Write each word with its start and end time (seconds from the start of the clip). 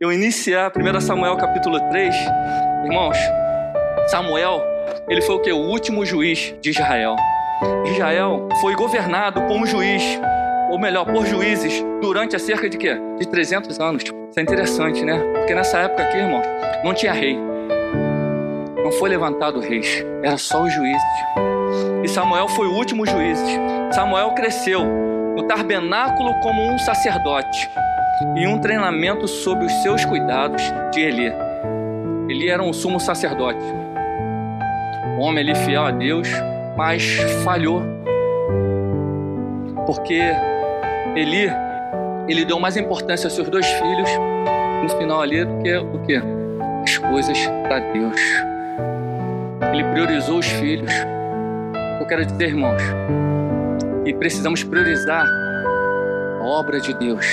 eu 0.00 0.10
iniciar 0.10 0.72
1 0.74 1.00
Samuel 1.02 1.36
capítulo 1.36 1.78
3, 1.90 2.14
irmãos, 2.84 3.18
Samuel, 4.06 4.62
ele 5.06 5.20
foi 5.20 5.34
o 5.34 5.40
que? 5.40 5.52
O 5.52 5.58
último 5.58 6.06
juiz 6.06 6.54
de 6.58 6.70
Israel. 6.70 7.16
Israel 7.84 8.48
foi 8.62 8.74
governado 8.74 9.42
por 9.42 9.58
um 9.58 9.66
juiz, 9.66 10.02
ou 10.70 10.78
melhor, 10.78 11.04
por 11.04 11.26
juízes, 11.26 11.84
durante 12.00 12.34
a 12.34 12.38
cerca 12.38 12.66
de 12.66 12.78
quê? 12.78 12.96
De 13.18 13.28
300 13.28 13.78
anos. 13.78 14.02
Isso 14.04 14.38
é 14.38 14.40
interessante, 14.40 15.04
né? 15.04 15.20
Porque 15.34 15.54
nessa 15.54 15.76
época 15.80 16.02
aqui, 16.04 16.16
irmãos, 16.16 16.46
não 16.82 16.94
tinha 16.94 17.12
rei. 17.12 17.38
Não 18.82 18.92
foi 18.92 19.10
levantado 19.10 19.60
reis, 19.60 20.02
era 20.22 20.38
só 20.38 20.62
os 20.62 20.72
juízes. 20.72 21.02
E 22.02 22.08
Samuel 22.08 22.48
foi 22.48 22.66
o 22.68 22.72
último 22.72 23.06
juiz. 23.06 23.38
Samuel 23.92 24.30
cresceu 24.30 24.82
no 24.82 25.42
tabernáculo 25.42 26.40
como 26.40 26.62
um 26.72 26.78
sacerdote 26.78 27.68
e 28.36 28.46
um 28.46 28.58
treinamento 28.60 29.26
sob 29.26 29.64
os 29.64 29.72
seus 29.82 30.04
cuidados 30.04 30.62
de 30.92 31.00
Eli. 31.00 31.32
Eli 32.28 32.48
era 32.50 32.62
um 32.62 32.72
sumo 32.72 33.00
sacerdote. 33.00 33.64
Um 35.18 35.20
homem 35.20 35.44
ali 35.44 35.54
fiel 35.54 35.84
a 35.84 35.90
Deus, 35.90 36.28
mas 36.76 37.02
falhou. 37.44 37.82
Porque 39.86 40.20
Eli, 41.16 41.50
ele 42.28 42.44
deu 42.44 42.60
mais 42.60 42.76
importância 42.76 43.26
aos 43.26 43.34
seus 43.34 43.48
dois 43.48 43.66
filhos 43.66 44.10
no 44.82 44.88
final 44.98 45.20
ali 45.20 45.44
do 45.44 45.58
que 45.62 45.76
o 45.76 45.98
quê? 46.00 46.20
As 46.82 46.98
coisas 46.98 47.38
para 47.62 47.80
Deus. 47.80 48.20
Ele 49.72 49.84
priorizou 49.92 50.38
os 50.38 50.46
filhos. 50.46 50.92
Eu 51.98 52.06
quero 52.06 52.24
dizer, 52.24 52.48
irmãos, 52.48 52.82
que 54.04 54.14
precisamos 54.14 54.62
priorizar 54.62 55.26
a 56.40 56.44
obra 56.44 56.80
de 56.80 56.94
Deus. 56.94 57.26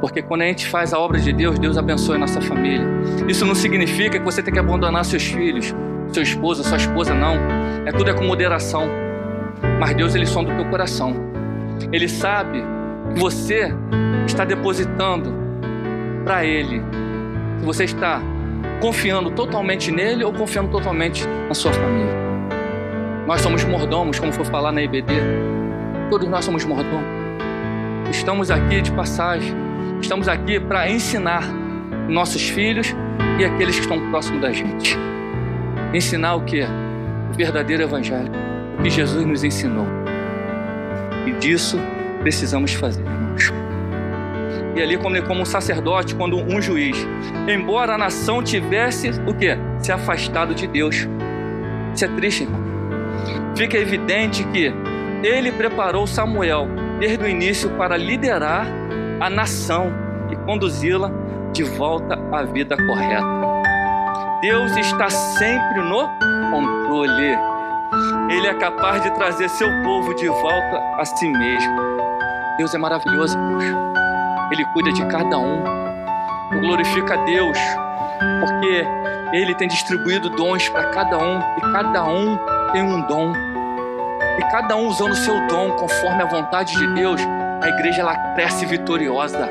Porque 0.00 0.22
quando 0.22 0.42
a 0.42 0.46
gente 0.46 0.66
faz 0.66 0.92
a 0.92 0.98
obra 0.98 1.18
de 1.18 1.32
Deus, 1.32 1.58
Deus 1.58 1.78
abençoa 1.78 2.16
a 2.16 2.18
nossa 2.18 2.40
família. 2.40 2.86
Isso 3.28 3.44
não 3.44 3.54
significa 3.54 4.18
que 4.18 4.24
você 4.24 4.42
tem 4.42 4.52
que 4.52 4.60
abandonar 4.60 5.04
seus 5.04 5.24
filhos, 5.24 5.74
seu 6.12 6.22
esposo, 6.22 6.64
sua 6.64 6.76
esposa, 6.76 7.14
não. 7.14 7.36
É 7.86 7.92
tudo 7.92 8.10
é 8.10 8.14
com 8.14 8.24
moderação. 8.24 8.88
Mas 9.78 9.94
Deus, 9.94 10.14
Ele 10.14 10.26
sonda 10.26 10.52
o 10.52 10.56
teu 10.56 10.64
coração. 10.66 11.14
Ele 11.92 12.08
sabe 12.08 12.62
que 13.14 13.20
você 13.20 13.74
está 14.26 14.44
depositando 14.44 15.32
para 16.24 16.44
Ele. 16.44 16.82
Se 17.60 17.66
você 17.66 17.84
está 17.84 18.20
confiando 18.80 19.30
totalmente 19.30 19.92
nele 19.92 20.24
ou 20.24 20.32
confiando 20.32 20.70
totalmente 20.70 21.24
na 21.48 21.54
sua 21.54 21.72
família. 21.72 22.12
Nós 23.26 23.40
somos 23.40 23.64
mordomos, 23.64 24.18
como 24.18 24.32
foi 24.32 24.44
falar 24.44 24.72
na 24.72 24.82
IBD. 24.82 25.14
Todos 26.10 26.28
nós 26.28 26.44
somos 26.44 26.64
mordomos. 26.64 27.06
Estamos 28.10 28.50
aqui 28.50 28.80
de 28.80 28.90
passagem. 28.92 29.61
Estamos 30.02 30.26
aqui 30.26 30.58
para 30.58 30.90
ensinar 30.90 31.44
nossos 32.08 32.48
filhos 32.48 32.94
e 33.38 33.44
aqueles 33.44 33.76
que 33.76 33.82
estão 33.82 34.10
próximos 34.10 34.42
da 34.42 34.52
gente. 34.52 34.98
Ensinar 35.94 36.34
o 36.34 36.42
que? 36.42 36.62
O 37.30 37.34
verdadeiro 37.36 37.84
Evangelho. 37.84 38.30
O 38.78 38.82
que 38.82 38.90
Jesus 38.90 39.24
nos 39.24 39.44
ensinou. 39.44 39.86
E 41.24 41.30
disso 41.34 41.78
precisamos 42.20 42.74
fazer, 42.74 43.02
irmãos. 43.02 43.52
E 44.74 44.82
ali, 44.82 44.98
como, 44.98 45.22
como 45.22 45.42
um 45.42 45.44
sacerdote, 45.44 46.16
quando 46.16 46.36
um 46.36 46.60
juiz, 46.60 46.96
embora 47.48 47.94
a 47.94 47.98
nação 47.98 48.42
tivesse 48.42 49.10
o 49.26 49.32
que? 49.32 49.56
Se 49.78 49.92
afastado 49.92 50.52
de 50.52 50.66
Deus. 50.66 51.08
Isso 51.94 52.04
é 52.04 52.08
triste, 52.08 52.42
irmão. 52.42 52.60
Fica 53.56 53.78
evidente 53.78 54.42
que 54.48 54.72
ele 55.22 55.52
preparou 55.52 56.08
Samuel 56.08 56.68
desde 56.98 57.24
o 57.24 57.28
início 57.28 57.70
para 57.70 57.96
liderar 57.96 58.81
a 59.22 59.30
nação 59.30 59.92
e 60.30 60.36
conduzi-la 60.44 61.08
de 61.52 61.62
volta 61.62 62.18
à 62.32 62.42
vida 62.42 62.76
correta. 62.76 63.22
Deus 64.40 64.76
está 64.76 65.08
sempre 65.08 65.80
no 65.80 66.08
controle. 66.50 67.38
Ele 68.28 68.48
é 68.48 68.54
capaz 68.54 69.00
de 69.00 69.10
trazer 69.12 69.48
seu 69.48 69.68
povo 69.84 70.12
de 70.16 70.26
volta 70.26 70.82
a 70.98 71.04
si 71.04 71.28
mesmo. 71.28 71.76
Deus 72.58 72.74
é 72.74 72.78
maravilhoso, 72.78 73.38
Deus. 73.38 73.64
Ele 74.50 74.64
cuida 74.72 74.92
de 74.92 75.06
cada 75.06 75.38
um. 75.38 75.62
Eu 76.52 76.60
glorifico 76.60 77.12
a 77.12 77.16
Deus, 77.24 77.58
porque 78.40 78.84
Ele 79.32 79.54
tem 79.54 79.68
distribuído 79.68 80.30
dons 80.30 80.68
para 80.68 80.90
cada 80.90 81.16
um 81.18 81.38
e 81.58 81.60
cada 81.72 82.04
um 82.04 82.36
tem 82.72 82.82
um 82.82 83.06
dom. 83.06 83.32
E 84.38 84.42
cada 84.50 84.74
um 84.74 84.88
usando 84.88 85.12
o 85.12 85.16
seu 85.16 85.46
dom 85.46 85.70
conforme 85.76 86.22
a 86.22 86.26
vontade 86.26 86.76
de 86.76 86.94
Deus, 86.94 87.20
a 87.62 87.68
igreja 87.68 88.02
ela 88.02 88.16
cresce 88.34 88.66
vitoriosa. 88.66 89.48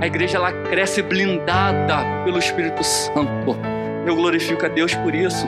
A 0.00 0.06
igreja 0.06 0.38
ela 0.38 0.52
cresce 0.52 1.02
blindada 1.02 1.98
pelo 2.24 2.38
Espírito 2.38 2.82
Santo. 2.82 3.58
Eu 4.06 4.16
glorifico 4.16 4.64
a 4.64 4.68
Deus 4.68 4.94
por 4.94 5.14
isso. 5.14 5.46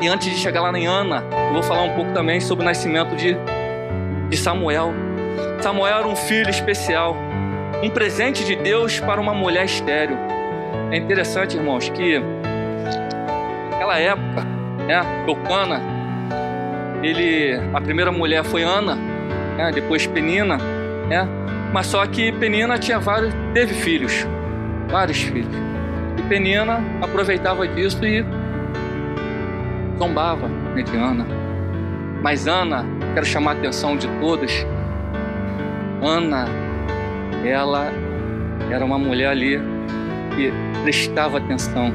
E 0.00 0.06
antes 0.06 0.30
de 0.30 0.36
chegar 0.36 0.62
lá 0.62 0.78
em 0.78 0.86
Ana, 0.86 1.24
eu 1.48 1.54
vou 1.54 1.62
falar 1.62 1.82
um 1.82 1.94
pouco 1.94 2.12
também 2.12 2.40
sobre 2.40 2.64
o 2.64 2.66
nascimento 2.66 3.16
de, 3.16 3.36
de 4.28 4.36
Samuel. 4.36 4.92
Samuel 5.60 5.98
era 5.98 6.06
um 6.06 6.14
filho 6.14 6.50
especial, 6.50 7.16
um 7.82 7.90
presente 7.90 8.44
de 8.44 8.54
Deus 8.54 9.00
para 9.00 9.20
uma 9.20 9.34
mulher 9.34 9.64
estéril. 9.64 10.16
É 10.92 10.96
interessante, 10.96 11.56
irmãos, 11.56 11.88
que 11.88 12.20
naquela 13.70 13.98
época, 13.98 14.44
né, 14.86 15.24
Eucana, 15.26 15.80
ele, 17.02 17.60
a 17.74 17.80
primeira 17.80 18.12
mulher 18.12 18.44
foi 18.44 18.62
Ana, 18.62 18.96
né, 19.56 19.72
depois 19.72 20.06
Penina, 20.06 20.58
né, 21.08 21.28
mas 21.72 21.86
só 21.86 22.06
que 22.06 22.32
Penina 22.32 22.78
tinha 22.78 22.98
vários, 22.98 23.32
teve 23.54 23.74
filhos, 23.74 24.26
vários 24.90 25.22
filhos. 25.22 25.54
E 26.18 26.22
Penina 26.22 26.80
aproveitava 27.00 27.66
disso 27.66 28.04
e 28.04 28.24
zombava 29.98 30.48
de 30.74 30.96
Ana. 30.96 31.26
Mas 32.22 32.46
Ana, 32.46 32.84
quero 33.14 33.26
chamar 33.26 33.52
a 33.52 33.54
atenção 33.54 33.96
de 33.96 34.06
todos, 34.20 34.66
Ana, 36.02 36.46
ela 37.44 37.90
era 38.70 38.84
uma 38.84 38.98
mulher 38.98 39.28
ali 39.28 39.60
que 40.34 40.52
prestava 40.82 41.38
atenção. 41.38 41.92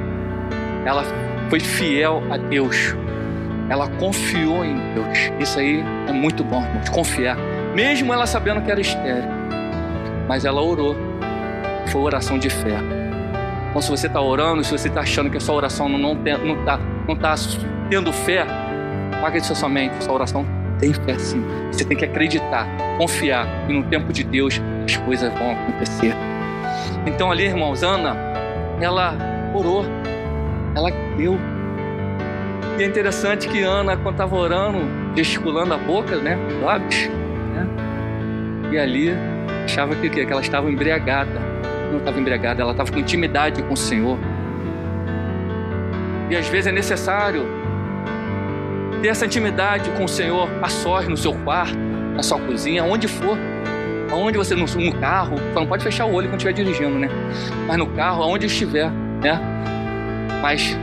Ela 0.86 1.04
foi 1.50 1.60
fiel 1.60 2.24
a 2.32 2.38
Deus. 2.38 2.96
Ela 3.70 3.88
confiou 4.00 4.64
em 4.64 4.76
Deus. 4.94 5.32
Isso 5.40 5.60
aí 5.60 5.84
é 6.08 6.12
muito 6.12 6.44
bom, 6.44 6.62
irmãos, 6.64 6.90
confiar. 6.90 7.38
Mesmo 7.76 8.14
ela 8.14 8.26
sabendo 8.26 8.62
que 8.62 8.72
era 8.72 8.80
estéreo. 8.80 9.30
Mas 10.28 10.46
ela 10.46 10.62
orou. 10.62 10.96
Foi 11.88 12.02
oração 12.02 12.38
de 12.38 12.50
fé. 12.50 12.78
Então, 13.70 13.82
se 13.82 13.90
você 13.90 14.08
está 14.08 14.22
orando, 14.22 14.64
se 14.64 14.72
você 14.72 14.88
está 14.88 15.02
achando 15.02 15.30
que 15.30 15.38
a 15.38 15.40
sua 15.40 15.56
oração 15.56 15.88
não 15.88 16.14
está 16.14 16.38
não 16.38 16.66
tá, 16.66 16.80
não 17.08 17.16
tá 17.16 17.36
tendo 17.90 18.12
fé, 18.12 18.46
pague 19.22 19.38
isso 19.38 19.54
sua 19.56 19.70
mente. 19.70 20.04
Sua 20.04 20.14
oração 20.14 20.46
tem 20.80 20.94
fé 20.94 21.18
sim. 21.18 21.44
Você 21.72 21.86
tem 21.86 21.98
que 21.98 22.06
acreditar, 22.06 22.68
confiar. 22.98 23.48
E 23.70 23.74
no 23.74 23.84
tempo 23.84 24.12
de 24.12 24.24
Deus, 24.24 24.62
as 24.86 24.98
coisas 24.98 25.32
vão 25.34 25.52
acontecer. 25.52 26.16
Então, 27.06 27.32
ali, 27.32 27.46
irmãos, 27.46 27.84
Ana, 27.84 28.16
ela 28.82 29.16
orou. 29.54 29.86
Ela 30.76 30.90
deu 31.18 31.38
e 32.78 32.84
é 32.84 32.86
interessante 32.86 33.48
que 33.48 33.64
Ana, 33.64 33.98
quando 33.98 34.16
estava 34.16 34.36
orando, 34.36 34.80
gesticulando 35.16 35.74
a 35.74 35.78
boca, 35.78 36.16
né? 36.18 36.38
Lábios, 36.64 37.10
né? 37.56 37.68
E 38.72 38.78
ali 38.78 39.14
achava 39.66 39.96
que, 39.96 40.10
que 40.10 40.22
ela 40.22 40.42
estava 40.42 40.70
embriagada. 40.70 41.40
Não 41.92 41.98
estava 41.98 42.20
embriagada, 42.20 42.62
ela 42.62 42.72
estava 42.72 42.92
com 42.92 43.00
intimidade 43.00 43.64
com 43.64 43.74
o 43.74 43.78
Senhor. 43.78 44.20
E 46.30 46.36
às 46.36 46.48
vezes 46.50 46.68
é 46.68 46.72
necessário 46.72 47.48
ter 49.02 49.08
essa 49.08 49.26
intimidade 49.26 49.90
com 49.92 50.04
o 50.04 50.08
Senhor 50.08 50.48
a 50.62 50.70
sós, 50.70 51.08
no 51.08 51.18
seu 51.18 51.34
quarto, 51.34 51.78
na 52.14 52.22
sua 52.22 52.40
cozinha, 52.40 52.84
onde 52.84 53.08
for. 53.08 53.38
Aonde 54.12 54.38
você, 54.38 54.56
no, 54.56 54.66
no 54.66 54.96
carro, 55.00 55.36
só 55.54 55.60
não 55.60 55.68
pode 55.68 55.84
fechar 55.84 56.06
o 56.06 56.14
olho 56.14 56.28
quando 56.30 56.40
estiver 56.40 56.54
dirigindo, 56.54 56.98
né? 56.98 57.10
Mas 57.68 57.78
no 57.78 57.88
carro, 57.88 58.24
aonde 58.24 58.46
estiver, 58.46 58.90
né? 59.22 59.40
Mas 60.42 60.78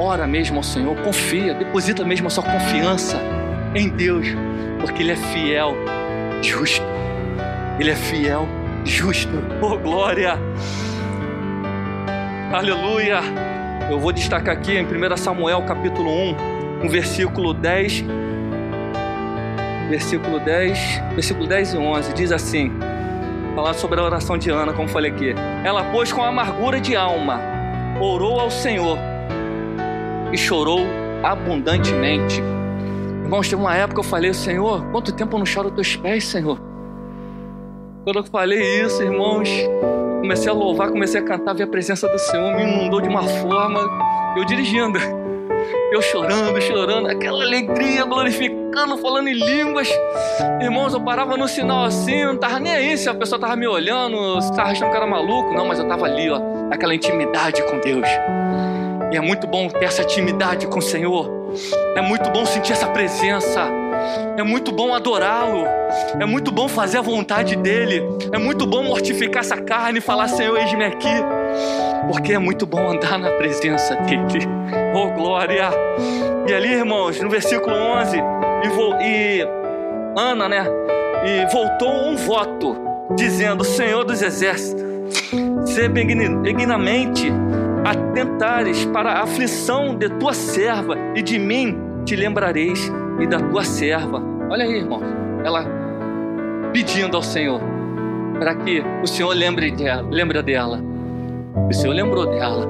ora 0.00 0.26
mesmo 0.26 0.56
ao 0.56 0.62
Senhor, 0.62 0.96
confia, 1.02 1.52
deposita 1.52 2.04
mesmo 2.04 2.26
a 2.26 2.30
sua 2.30 2.42
confiança 2.42 3.20
em 3.74 3.88
Deus, 3.88 4.28
porque 4.80 5.02
Ele 5.02 5.12
é 5.12 5.16
fiel, 5.16 5.76
justo. 6.40 6.84
Ele 7.78 7.90
é 7.90 7.96
fiel, 7.96 8.48
justo. 8.84 9.30
Oh, 9.60 9.76
glória! 9.76 10.38
Aleluia! 12.50 13.20
Eu 13.90 14.00
vou 14.00 14.10
destacar 14.10 14.56
aqui 14.56 14.72
em 14.72 14.84
1 14.84 15.16
Samuel 15.18 15.62
capítulo 15.62 16.10
1, 16.10 16.82
no 16.82 16.88
versículo 16.88 17.52
10. 17.52 18.04
Versículo 19.90 20.38
10, 20.38 20.78
versículo 21.14 21.46
10 21.46 21.74
e 21.74 21.76
11, 21.76 22.14
diz 22.14 22.32
assim: 22.32 22.72
falando 23.54 23.74
sobre 23.74 24.00
a 24.00 24.04
oração 24.04 24.38
de 24.38 24.48
Ana, 24.48 24.72
como 24.72 24.88
falei 24.88 25.10
aqui. 25.10 25.34
Ela, 25.64 25.84
pois, 25.92 26.12
com 26.12 26.22
amargura 26.22 26.80
de 26.80 26.96
alma, 26.96 27.40
orou 28.00 28.38
ao 28.38 28.50
Senhor 28.50 29.09
e 30.32 30.38
chorou 30.38 30.80
abundantemente. 31.22 32.42
Irmãos, 33.22 33.48
teve 33.48 33.60
uma 33.60 33.76
época 33.76 33.94
que 33.94 34.00
eu 34.00 34.10
falei, 34.10 34.32
Senhor, 34.34 34.84
quanto 34.90 35.12
tempo 35.12 35.36
eu 35.36 35.38
não 35.38 35.46
choro 35.46 35.68
aos 35.68 35.74
teus 35.74 35.96
pés, 35.96 36.24
Senhor? 36.24 36.58
Quando 38.04 38.16
eu 38.16 38.24
falei 38.24 38.82
isso, 38.82 39.02
irmãos, 39.02 39.48
comecei 40.20 40.50
a 40.50 40.54
louvar, 40.54 40.90
comecei 40.90 41.20
a 41.20 41.24
cantar, 41.24 41.54
ver 41.54 41.64
a 41.64 41.66
presença 41.66 42.08
do 42.08 42.18
Senhor 42.18 42.56
me 42.56 42.62
inundou 42.62 43.00
de 43.00 43.08
uma 43.08 43.22
forma. 43.22 43.80
Eu 44.36 44.44
dirigindo, 44.44 44.98
eu 45.92 46.00
chorando, 46.00 46.60
chorando, 46.60 47.08
aquela 47.08 47.44
alegria, 47.44 48.04
glorificando, 48.04 48.96
falando 48.98 49.28
em 49.28 49.34
línguas. 49.34 49.88
Irmãos, 50.60 50.94
eu 50.94 51.00
parava 51.00 51.36
no 51.36 51.46
sinal 51.46 51.84
assim, 51.84 52.24
não 52.24 52.36
tava 52.36 52.58
nem 52.58 52.72
aí 52.72 52.96
se 52.96 53.08
a 53.08 53.14
pessoa 53.14 53.38
tava 53.38 53.54
me 53.54 53.68
olhando, 53.68 54.40
se 54.40 54.52
tava 54.54 54.70
achando 54.70 54.90
que 54.90 54.96
era 54.96 55.06
maluco. 55.06 55.52
Não, 55.52 55.66
mas 55.66 55.78
eu 55.78 55.86
tava 55.86 56.06
ali, 56.06 56.30
ó, 56.30 56.40
aquela 56.70 56.94
intimidade 56.94 57.62
com 57.64 57.78
Deus. 57.78 58.08
E 59.12 59.16
é 59.16 59.20
muito 59.20 59.46
bom 59.46 59.68
ter 59.68 59.86
essa 59.86 60.02
intimidade 60.02 60.66
com 60.66 60.78
o 60.78 60.82
Senhor. 60.82 61.54
É 61.96 62.00
muito 62.00 62.30
bom 62.30 62.46
sentir 62.46 62.72
essa 62.72 62.86
presença. 62.86 63.68
É 64.36 64.42
muito 64.42 64.70
bom 64.70 64.94
adorá-lo. 64.94 65.64
É 66.18 66.24
muito 66.24 66.52
bom 66.52 66.68
fazer 66.68 66.98
a 66.98 67.02
vontade 67.02 67.56
dele. 67.56 68.02
É 68.32 68.38
muito 68.38 68.66
bom 68.66 68.84
mortificar 68.84 69.40
essa 69.40 69.56
carne 69.56 69.98
e 69.98 70.02
falar: 70.02 70.28
Senhor, 70.28 70.56
eis-me 70.58 70.84
aqui. 70.84 71.08
Porque 72.06 72.32
é 72.32 72.38
muito 72.38 72.66
bom 72.66 72.90
andar 72.90 73.18
na 73.18 73.30
presença 73.32 73.96
dele. 73.96 74.46
Oh, 74.94 75.10
glória! 75.10 75.70
E 76.46 76.54
ali, 76.54 76.72
irmãos, 76.72 77.20
no 77.20 77.28
versículo 77.28 77.74
11, 77.74 78.16
e, 78.16 79.04
e 79.04 79.48
Ana, 80.16 80.48
né? 80.48 80.66
E 81.24 81.52
voltou 81.52 81.90
um 81.90 82.16
voto, 82.16 82.76
dizendo: 83.16 83.64
Senhor 83.64 84.04
dos 84.04 84.22
exércitos, 84.22 84.82
se 85.66 85.88
benignamente 85.88 87.30
atentares 87.84 88.84
para 88.86 89.12
a 89.12 89.22
aflição 89.22 89.94
de 89.94 90.08
tua 90.10 90.34
serva, 90.34 90.96
e 91.14 91.22
de 91.22 91.38
mim 91.38 91.78
te 92.04 92.16
lembrareis 92.16 92.90
e 93.20 93.26
da 93.26 93.38
tua 93.38 93.64
serva. 93.64 94.22
Olha 94.48 94.64
aí, 94.64 94.76
irmão, 94.76 95.00
ela 95.44 95.64
pedindo 96.72 97.16
ao 97.16 97.22
Senhor 97.22 97.60
para 98.38 98.54
que 98.54 98.82
o 99.02 99.06
Senhor 99.06 99.34
lembre 99.34 99.70
dela, 99.70 100.06
lembre 100.10 100.42
dela. 100.42 100.80
O 101.68 101.72
Senhor 101.72 101.92
lembrou 101.92 102.26
dela. 102.26 102.66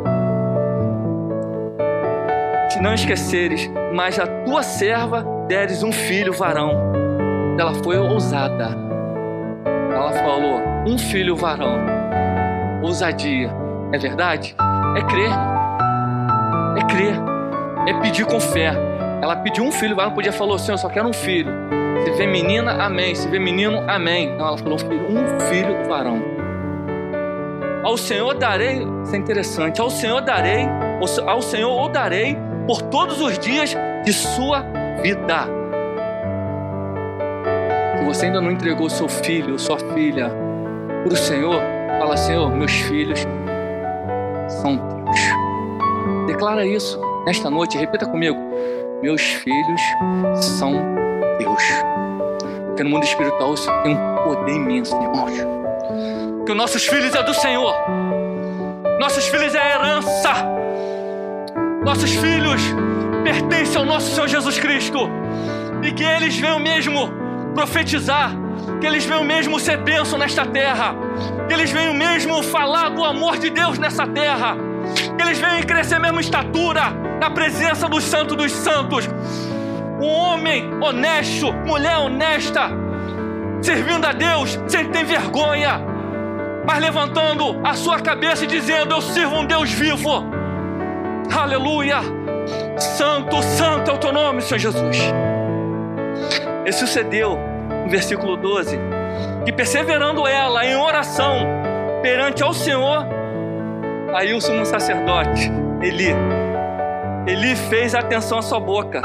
Se 2.71 2.81
não 2.81 2.95
esqueceres, 2.95 3.71
mas 3.95 4.19
a 4.19 4.27
tua 4.27 4.63
serva 4.63 5.25
deres 5.49 5.83
um 5.83 5.93
filho 5.93 6.33
varão. 6.33 6.73
Ela 7.59 7.75
foi 7.75 7.99
ousada. 7.99 8.77
Ela 9.93 10.13
falou: 10.13 10.61
um 10.87 10.99
filho 10.99 11.37
varão. 11.37 11.79
Ousadia. 12.83 13.51
É 13.93 13.99
verdade? 13.99 14.55
É 14.97 15.03
crer. 15.03 15.31
É 16.77 16.85
crer. 16.87 17.15
É 17.87 18.01
pedir 18.01 18.27
com 18.27 18.41
fé. 18.41 18.73
Ela 19.23 19.37
pediu 19.37 19.65
um 19.65 19.73
filho, 19.73 20.01
ela 20.01 20.11
podia 20.11 20.33
falar, 20.33 20.59
Senhor, 20.59 20.75
eu 20.75 20.79
só 20.79 20.89
quero 20.89 21.09
um 21.09 21.13
filho. 21.13 21.53
Se 22.05 22.11
vê 22.13 22.27
menina, 22.27 22.73
amém. 22.85 23.15
Se 23.15 23.29
vê 23.29 23.39
menino, 23.39 23.83
amém. 23.89 24.35
Não, 24.37 24.47
ela 24.47 24.59
falou 24.59 24.75
um 24.75 24.79
filho, 24.79 25.07
um 25.11 25.41
filho 25.41 25.89
varão. 25.89 26.23
Ao 27.83 27.97
Senhor 27.97 28.35
darei, 28.35 28.87
isso 29.03 29.15
é 29.15 29.19
interessante, 29.19 29.81
ao 29.81 29.89
Senhor 29.89 30.21
darei, 30.21 30.69
ao 31.27 31.41
Senhor 31.41 31.83
o 31.83 31.89
darei 31.89 32.37
por 32.67 32.83
todos 32.83 33.21
os 33.23 33.39
dias 33.39 33.75
de 34.05 34.13
sua 34.13 34.65
vida. 35.03 35.47
Se 37.99 38.05
você 38.05 38.27
ainda 38.27 38.41
não 38.41 38.51
entregou 38.51 38.91
seu 38.91 39.09
filho, 39.09 39.59
sua 39.59 39.79
filha 39.95 40.31
para 41.03 41.13
o 41.13 41.17
Senhor, 41.17 41.61
fala, 41.99 42.17
Senhor, 42.19 42.51
meus 42.55 42.73
filhos 42.73 43.27
são 44.51 44.77
teus. 44.77 45.21
Declara 46.27 46.67
isso 46.67 47.01
nesta 47.25 47.51
noite, 47.51 47.79
repita 47.79 48.07
comigo: 48.07 48.39
Meus 49.03 49.23
filhos 49.23 49.81
são 50.59 50.75
teus. 51.39 51.63
Porque 52.67 52.83
no 52.83 52.91
mundo 52.91 53.05
espiritual 53.05 53.55
isso 53.55 53.71
tem 53.83 53.97
um 53.97 54.17
poder 54.25 54.53
imenso, 54.53 54.95
irmãos. 54.97 55.33
Que 56.45 56.53
os 56.53 56.57
nossos 56.57 56.87
filhos 56.87 57.15
é 57.15 57.23
do 57.23 57.35
Senhor, 57.35 57.75
nossos 58.99 59.27
filhos 59.29 59.55
é 59.55 59.61
a 59.61 59.71
herança, 59.71 60.33
nossos 61.85 62.11
filhos 62.11 62.63
pertencem 63.23 63.79
ao 63.79 63.87
nosso 63.87 64.15
Senhor 64.15 64.29
Jesus 64.29 64.59
Cristo, 64.59 64.99
e 65.83 65.93
que 65.93 66.03
eles 66.03 66.37
venham 66.37 66.59
mesmo 66.59 67.11
profetizar 67.55 68.33
que 68.81 68.87
eles 68.87 69.05
venham 69.05 69.25
mesmo 69.25 69.59
ser 69.59 69.77
bênção 69.79 70.19
nesta 70.19 70.45
terra, 70.47 70.95
que 71.47 71.55
eles 71.55 71.71
venham 71.71 71.95
mesmo 71.95 72.43
falar 72.43 72.91
do 72.91 73.05
amor 73.05 73.39
de 73.39 73.51
Deus 73.51 73.79
nessa 73.79 74.07
terra, 74.07 74.57
que 75.17 75.23
eles 75.23 75.39
venham 75.39 75.63
crescer 75.63 75.99
mesmo 75.99 76.21
estatura, 76.21 76.91
na 77.21 77.31
presença 77.31 77.87
dos 77.89 78.05
santos 78.05 78.37
dos 78.37 78.51
santos. 78.51 79.09
Um 80.01 80.09
homem 80.09 80.71
honesto, 80.83 81.53
mulher 81.53 81.99
honesta, 81.99 82.71
servindo 83.63 84.07
a 84.07 84.13
Deus 84.13 84.59
sem 84.67 84.89
ter 84.89 85.05
vergonha, 85.05 85.81
mas 86.67 86.79
levantando 86.79 87.61
a 87.63 87.75
sua 87.75 88.01
cabeça 88.01 88.45
e 88.45 88.47
dizendo: 88.47 88.95
Eu 88.95 89.03
sirvo 89.03 89.37
um 89.37 89.45
Deus 89.45 89.71
vivo. 89.71 90.25
Aleluia! 91.39 91.99
Santo, 92.79 93.43
santo 93.43 93.91
é 93.91 93.95
o 93.95 93.99
teu 93.99 94.13
nome, 94.13 94.41
Senhor 94.41 94.59
Jesus. 94.59 94.99
E 96.65 96.73
sucedeu 96.73 97.39
versículo 97.91 98.37
12, 98.37 98.79
que 99.45 99.53
perseverando 99.53 100.27
ela 100.27 100.65
em 100.65 100.77
oração 100.77 101.35
perante 102.01 102.43
ao 102.43 102.55
Senhor, 102.55 103.07
aí 104.15 104.33
o 104.33 104.41
sumo 104.41 104.65
sacerdote, 104.65 105.51
Eli, 105.83 106.15
Eli 107.27 107.57
fez 107.57 107.95
atenção 107.95 108.39
à 108.39 108.43
sua 108.43 108.61
boca, 108.61 109.03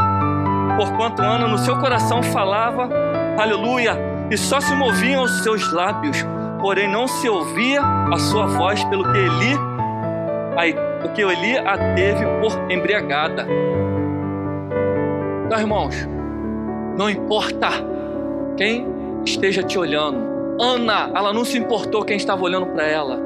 porquanto 0.77 1.21
Ana 1.21 1.47
no 1.47 1.57
seu 1.57 1.77
coração 1.79 2.21
falava, 2.21 2.89
aleluia, 3.37 3.97
e 4.29 4.37
só 4.37 4.61
se 4.61 4.73
moviam 4.75 5.23
os 5.23 5.43
seus 5.43 5.71
lábios, 5.73 6.25
porém 6.61 6.89
não 6.89 7.07
se 7.07 7.27
ouvia 7.27 7.81
a 7.81 8.17
sua 8.17 8.45
voz, 8.45 8.83
pelo 8.85 9.03
que 9.03 9.17
Eli, 9.17 9.59
aí, 10.57 10.75
porque 11.01 11.21
Eli 11.21 11.57
a 11.57 11.95
teve 11.95 12.25
por 12.39 12.71
embriagada. 12.71 13.47
Então, 15.45 15.59
irmãos, 15.59 16.07
não 16.97 17.09
importa 17.09 17.94
quem 18.55 18.85
esteja 19.25 19.63
te 19.63 19.77
olhando. 19.77 20.35
Ana, 20.59 21.11
ela 21.13 21.33
não 21.33 21.43
se 21.43 21.57
importou 21.57 22.03
quem 22.03 22.17
estava 22.17 22.43
olhando 22.43 22.67
para 22.67 22.83
ela. 22.83 23.19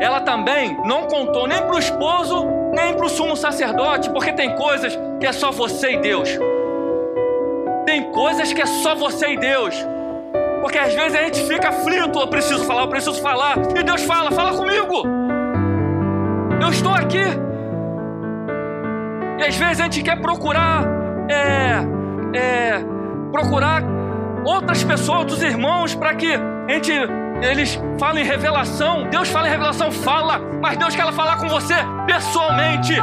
Ela 0.00 0.20
também 0.20 0.76
não 0.84 1.06
contou 1.06 1.46
nem 1.46 1.58
para 1.58 1.74
o 1.74 1.78
esposo, 1.78 2.46
nem 2.72 2.94
para 2.94 3.06
o 3.06 3.08
sumo 3.08 3.36
sacerdote, 3.36 4.10
porque 4.10 4.32
tem 4.32 4.54
coisas 4.54 4.96
que 5.18 5.26
é 5.26 5.32
só 5.32 5.50
você 5.50 5.94
e 5.94 5.98
Deus. 5.98 6.28
Tem 7.84 8.12
coisas 8.12 8.52
que 8.52 8.62
é 8.62 8.66
só 8.66 8.94
você 8.94 9.32
e 9.32 9.36
Deus. 9.36 9.74
Porque 10.60 10.78
às 10.78 10.94
vezes 10.94 11.18
a 11.18 11.22
gente 11.24 11.42
fica 11.44 11.68
aflito, 11.68 12.18
eu 12.18 12.28
preciso 12.28 12.64
falar, 12.64 12.82
eu 12.82 12.88
preciso 12.88 13.20
falar. 13.20 13.56
E 13.76 13.82
Deus 13.82 14.02
fala, 14.02 14.30
fala 14.30 14.56
comigo. 14.56 15.02
Eu 16.60 16.68
estou 16.68 16.92
aqui. 16.92 17.24
E 19.38 19.42
às 19.42 19.56
vezes 19.56 19.80
a 19.80 19.84
gente 19.84 20.02
quer 20.02 20.20
procurar, 20.20 20.84
é, 21.28 22.38
é, 22.38 22.84
procurar 23.32 23.97
outras 24.48 24.82
pessoas, 24.82 25.18
outros 25.18 25.42
irmãos, 25.42 25.94
para 25.94 26.14
que 26.14 26.32
a 26.32 26.72
gente, 26.72 26.92
eles 27.42 27.78
falem 27.98 28.24
revelação. 28.24 29.08
Deus 29.10 29.28
fala 29.28 29.46
em 29.46 29.50
revelação, 29.50 29.92
fala, 29.92 30.38
mas 30.60 30.76
Deus 30.78 30.96
quer 30.96 31.12
falar 31.12 31.36
com 31.36 31.48
você 31.48 31.74
pessoalmente. 32.06 32.94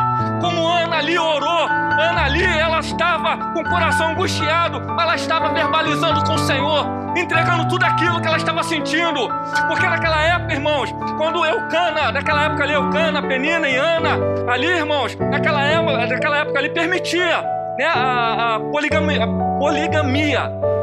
Como 0.41 0.67
Ana 0.67 0.97
ali 0.97 1.17
orou, 1.17 1.67
Ana 1.99 2.25
ali, 2.25 2.43
ela 2.43 2.79
estava 2.79 3.37
com 3.53 3.61
o 3.61 3.69
coração 3.69 4.09
angustiado, 4.09 4.81
ela 4.99 5.15
estava 5.15 5.49
verbalizando 5.49 6.23
com 6.25 6.33
o 6.33 6.39
Senhor, 6.39 6.85
entregando 7.15 7.67
tudo 7.67 7.83
aquilo 7.83 8.19
que 8.19 8.27
ela 8.27 8.37
estava 8.37 8.63
sentindo. 8.63 9.29
Porque 9.67 9.87
naquela 9.87 10.21
época, 10.21 10.53
irmãos, 10.53 10.91
quando 11.17 11.45
Eucana, 11.45 12.11
naquela 12.11 12.45
época 12.45 12.63
ali, 12.63 12.73
Eucana, 12.73 13.21
Penina 13.21 13.69
e 13.69 13.75
Ana, 13.75 14.17
ali, 14.51 14.67
irmãos, 14.67 15.15
naquela 15.15 15.63
época, 15.63 16.07
naquela 16.07 16.37
época 16.39 16.59
ali 16.59 16.69
permitia 16.69 17.41
né, 17.77 17.85
a, 17.85 18.55
a 18.55 18.59
poligamia, 18.59 19.23
a 19.23 19.27
poligamia 19.59 20.74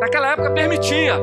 Naquela 0.00 0.32
época 0.32 0.50
permitia. 0.50 1.18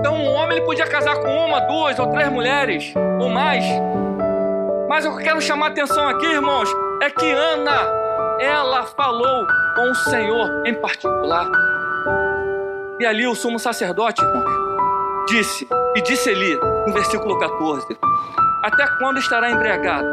Então 0.00 0.14
um 0.14 0.34
homem 0.34 0.58
ele 0.58 0.66
podia 0.66 0.86
casar 0.86 1.16
com 1.16 1.28
uma, 1.28 1.60
duas 1.60 1.98
ou 1.98 2.08
três 2.08 2.30
mulheres 2.30 2.92
ou 3.18 3.28
mais. 3.28 3.64
Mas 4.88 5.06
o 5.06 5.10
que 5.12 5.20
eu 5.20 5.24
quero 5.24 5.40
chamar 5.40 5.66
a 5.66 5.70
atenção 5.70 6.08
aqui, 6.08 6.26
irmãos, 6.26 6.68
é 7.02 7.08
que 7.08 7.30
Ana, 7.30 7.88
ela 8.38 8.84
falou 8.84 9.46
com 9.74 9.90
o 9.90 9.94
Senhor 9.94 10.66
em 10.66 10.74
particular. 10.74 11.50
E 13.00 13.06
ali 13.06 13.26
o 13.26 13.34
sumo 13.34 13.58
sacerdote, 13.58 14.22
irmãos, 14.22 15.24
disse, 15.26 15.66
e 15.96 16.02
disse 16.02 16.28
ali, 16.28 16.54
no 16.86 16.92
versículo 16.92 17.38
14: 17.38 17.86
Até 18.62 18.86
quando 18.98 19.18
estará 19.18 19.50
embriagado? 19.50 20.06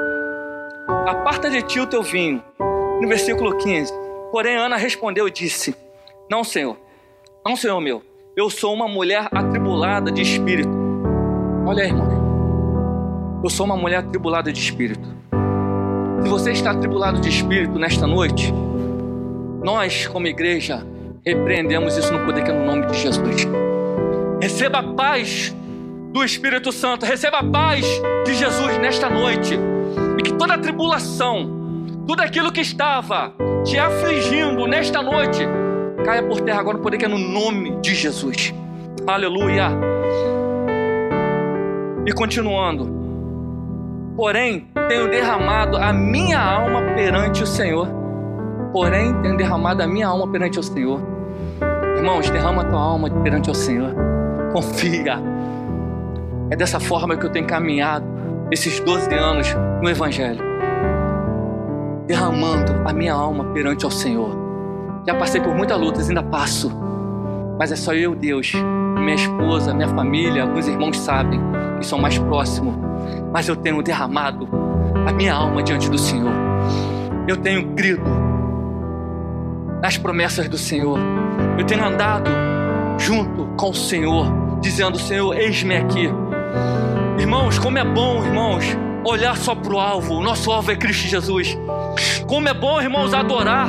Aparta 1.05 1.50
de 1.50 1.62
ti 1.62 1.79
o 1.79 1.86
teu 1.86 2.01
vinho. 2.01 2.41
No 3.01 3.08
versículo 3.10 3.58
15: 3.58 3.93
Porém, 4.31 4.55
Ana 4.55 4.77
respondeu 4.77 5.27
e 5.27 5.31
disse: 5.31 5.75
Não, 6.29 6.43
Senhor 6.46 6.77
não, 7.43 7.55
Senhor 7.55 7.81
meu, 7.81 8.03
eu 8.36 8.50
sou 8.50 8.74
uma 8.74 8.88
mulher 8.88 9.27
atribulada 9.31 10.12
de 10.12 10.21
espírito. 10.21 10.69
Olha 11.65 11.83
aí, 11.83 11.89
irmão. 11.89 13.41
Eu 13.43 13.50
sou 13.50 13.65
uma 13.65 13.75
mulher 13.75 13.98
atribulada 13.98 14.53
de 14.53 14.60
espírito. 14.60 15.10
Se 16.21 16.29
você 16.29 16.51
está 16.51 16.71
atribulado 16.71 17.19
de 17.19 17.29
espírito 17.29 17.79
nesta 17.79 18.05
noite, 18.05 18.53
nós, 19.63 20.05
como 20.05 20.27
igreja, 20.27 20.86
repreendemos 21.25 21.98
isso 21.98 22.13
no 22.13 22.24
poder 22.25 22.43
que 22.43 22.51
é 22.51 22.53
no 22.53 22.63
nome 22.63 22.86
de 22.86 22.98
Jesus. 22.98 23.48
Receba 24.39 24.79
a 24.79 24.93
paz 24.93 25.55
do 26.12 26.24
Espírito 26.24 26.71
Santo, 26.71 27.05
receba 27.05 27.39
a 27.39 27.43
paz 27.43 27.86
de 28.25 28.36
Jesus 28.36 28.77
nesta 28.77 29.10
noite. 29.10 29.57
E 30.19 30.21
que 30.21 30.33
toda 30.33 30.57
tribulação, 30.57 31.50
tudo 32.05 32.21
aquilo 32.21 32.51
que 32.51 32.62
estava 32.62 33.33
te 33.63 33.79
afligindo 33.79 34.67
nesta 34.67 35.01
noite, 35.01 35.48
caia 36.03 36.24
por 36.24 36.41
terra 36.41 36.60
agora 36.60 36.77
no 36.77 36.84
poder 36.84 36.98
que 36.98 37.05
é 37.05 37.08
no 37.08 37.17
nome 37.17 37.77
de 37.81 37.93
Jesus. 37.96 38.53
Aleluia. 39.08 39.70
E 42.05 42.12
continuando. 42.13 43.00
Porém, 44.15 44.67
tenho 44.88 45.10
derramado 45.10 45.77
a 45.77 45.93
minha 45.93 46.39
alma 46.39 46.81
perante 46.96 47.43
o 47.43 47.48
Senhor. 47.48 47.88
Porém, 48.74 49.13
tenho 49.22 49.38
derramado 49.38 49.84
a 49.84 49.88
minha 49.88 50.08
alma 50.08 50.27
perante 50.27 50.60
o 50.60 50.63
Senhor. 50.63 51.01
Irmãos, 51.98 52.29
derrama 52.29 52.63
a 52.63 52.65
tua 52.65 52.79
alma 52.79 53.10
perante 53.22 53.50
o 53.50 53.53
Senhor. 53.53 53.93
Confia. 54.51 55.20
É 56.50 56.55
dessa 56.55 56.79
forma 56.79 57.15
que 57.15 57.25
eu 57.25 57.29
tenho 57.29 57.48
caminhado 57.48 58.05
esses 58.51 58.79
12 58.79 59.13
anos 59.13 59.55
no 59.81 59.89
Evangelho. 59.89 60.43
Derramando 62.08 62.81
a 62.86 62.91
minha 62.91 63.13
alma 63.13 63.46
perante 63.53 63.86
o 63.86 63.91
Senhor. 63.91 64.40
Já 65.05 65.15
passei 65.15 65.41
por 65.41 65.55
muitas 65.55 65.79
lutas, 65.79 66.10
ainda 66.10 66.22
passo. 66.22 66.72
Mas 67.58 67.72
é 67.72 67.75
só 67.75 67.93
eu, 67.93 68.15
Deus, 68.15 68.53
minha 68.53 69.15
esposa, 69.15 69.74
minha 69.74 69.89
família, 69.89 70.43
alguns 70.43 70.67
irmãos 70.67 70.98
sabem 70.98 71.39
que 71.79 71.86
são 71.86 72.00
mais 72.00 72.17
próximos. 72.17 72.75
Mas 73.31 73.48
eu 73.48 73.55
tenho 73.55 73.81
derramado 73.81 74.48
a 75.08 75.12
minha 75.12 75.34
alma 75.34 75.63
diante 75.63 75.89
do 75.89 75.98
Senhor. 75.98 76.34
Eu 77.27 77.38
tenho 77.38 77.74
crido 77.74 78.10
nas 79.81 79.98
promessas 79.98 80.48
do 80.48 80.58
Senhor. 80.58 81.00
Eu 81.58 81.65
tenho 81.65 81.84
andado 81.84 82.29
junto 82.98 83.46
com 83.58 83.72
o 83.72 83.75
Senhor, 83.75 84.60
dizendo: 84.62 85.00
Senhor, 85.00 85.36
eis-me 85.36 85.77
aqui. 85.77 86.10
Irmãos, 87.20 87.58
como 87.58 87.77
é 87.77 87.84
bom, 87.84 88.24
irmãos, 88.24 88.65
olhar 89.03 89.36
só 89.36 89.55
para 89.55 89.74
o 89.74 89.79
alvo. 89.79 90.15
O 90.15 90.24
nosso 90.24 90.51
alvo 90.51 90.72
é 90.72 90.75
Cristo 90.75 91.08
Jesus. 91.08 91.58
Como 92.27 92.48
é 92.48 92.53
bom, 92.53 92.81
irmãos, 92.81 93.13
adorar, 93.13 93.67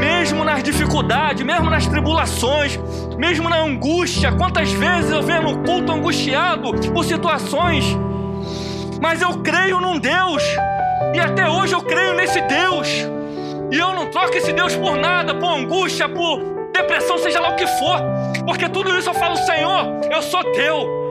mesmo 0.00 0.44
nas 0.44 0.62
dificuldades, 0.62 1.44
mesmo 1.44 1.68
nas 1.68 1.86
tribulações, 1.86 2.78
mesmo 3.18 3.48
na 3.48 3.60
angústia. 3.60 4.32
Quantas 4.32 4.70
vezes 4.72 5.10
eu 5.10 5.22
venho 5.22 5.42
no 5.42 5.58
culto 5.64 5.92
angustiado 5.92 6.72
por 6.92 7.04
situações, 7.04 7.84
mas 9.00 9.20
eu 9.20 9.38
creio 9.38 9.80
num 9.80 9.98
Deus, 9.98 10.42
e 11.14 11.20
até 11.20 11.48
hoje 11.48 11.74
eu 11.74 11.82
creio 11.82 12.14
nesse 12.14 12.40
Deus, 12.42 12.88
e 13.70 13.78
eu 13.78 13.92
não 13.92 14.06
troco 14.06 14.36
esse 14.36 14.52
Deus 14.52 14.74
por 14.76 14.96
nada, 14.96 15.34
por 15.34 15.48
angústia, 15.58 16.08
por 16.08 16.40
depressão, 16.72 17.18
seja 17.18 17.40
lá 17.40 17.50
o 17.50 17.56
que 17.56 17.66
for, 17.66 18.00
porque 18.46 18.68
tudo 18.68 18.96
isso 18.96 19.10
eu 19.10 19.14
falo, 19.14 19.36
Senhor, 19.36 20.00
eu 20.10 20.22
sou 20.22 20.42
teu. 20.52 21.01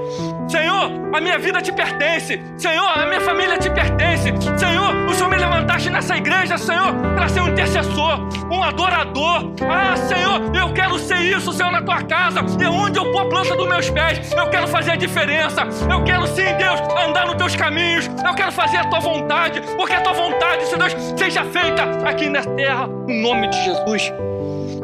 Senhor, 0.51 0.91
a 1.13 1.21
minha 1.21 1.39
vida 1.39 1.61
te 1.61 1.71
pertence. 1.71 2.37
Senhor, 2.57 2.89
a 2.99 3.05
minha 3.05 3.21
família 3.21 3.57
te 3.57 3.69
pertence. 3.69 4.33
Senhor, 4.57 5.07
o 5.07 5.13
Senhor 5.13 5.29
me 5.29 5.37
levantaste 5.37 5.89
nessa 5.89 6.17
igreja, 6.17 6.57
Senhor, 6.57 6.93
para 7.15 7.29
ser 7.29 7.39
um 7.39 7.47
intercessor, 7.47 8.27
um 8.51 8.61
adorador. 8.61 9.53
Ah, 9.61 9.95
Senhor, 9.95 10.53
eu 10.53 10.73
quero 10.73 10.99
ser 10.99 11.19
isso, 11.21 11.53
Senhor, 11.53 11.71
na 11.71 11.81
tua 11.81 12.03
casa. 12.03 12.41
E 12.59 12.65
onde 12.65 12.99
eu 12.99 13.09
pôr 13.13 13.21
a 13.21 13.29
planta 13.29 13.55
dos 13.55 13.65
meus 13.65 13.89
pés, 13.89 14.29
eu 14.33 14.49
quero 14.49 14.67
fazer 14.67 14.91
a 14.91 14.95
diferença. 14.97 15.61
Eu 15.89 16.03
quero 16.03 16.27
sim, 16.27 16.53
Deus, 16.57 16.81
andar 17.07 17.27
nos 17.27 17.35
teus 17.35 17.55
caminhos. 17.55 18.07
Eu 18.07 18.33
quero 18.33 18.51
fazer 18.51 18.75
a 18.75 18.85
tua 18.89 18.99
vontade, 18.99 19.61
porque 19.77 19.93
a 19.93 20.01
tua 20.01 20.11
vontade, 20.11 20.65
Senhor 20.65 20.79
Deus, 20.79 20.93
seja 21.15 21.45
feita 21.45 21.83
aqui 22.05 22.27
na 22.27 22.43
terra, 22.43 22.87
no 22.87 23.21
nome 23.21 23.47
de 23.47 23.63
Jesus. 23.63 24.11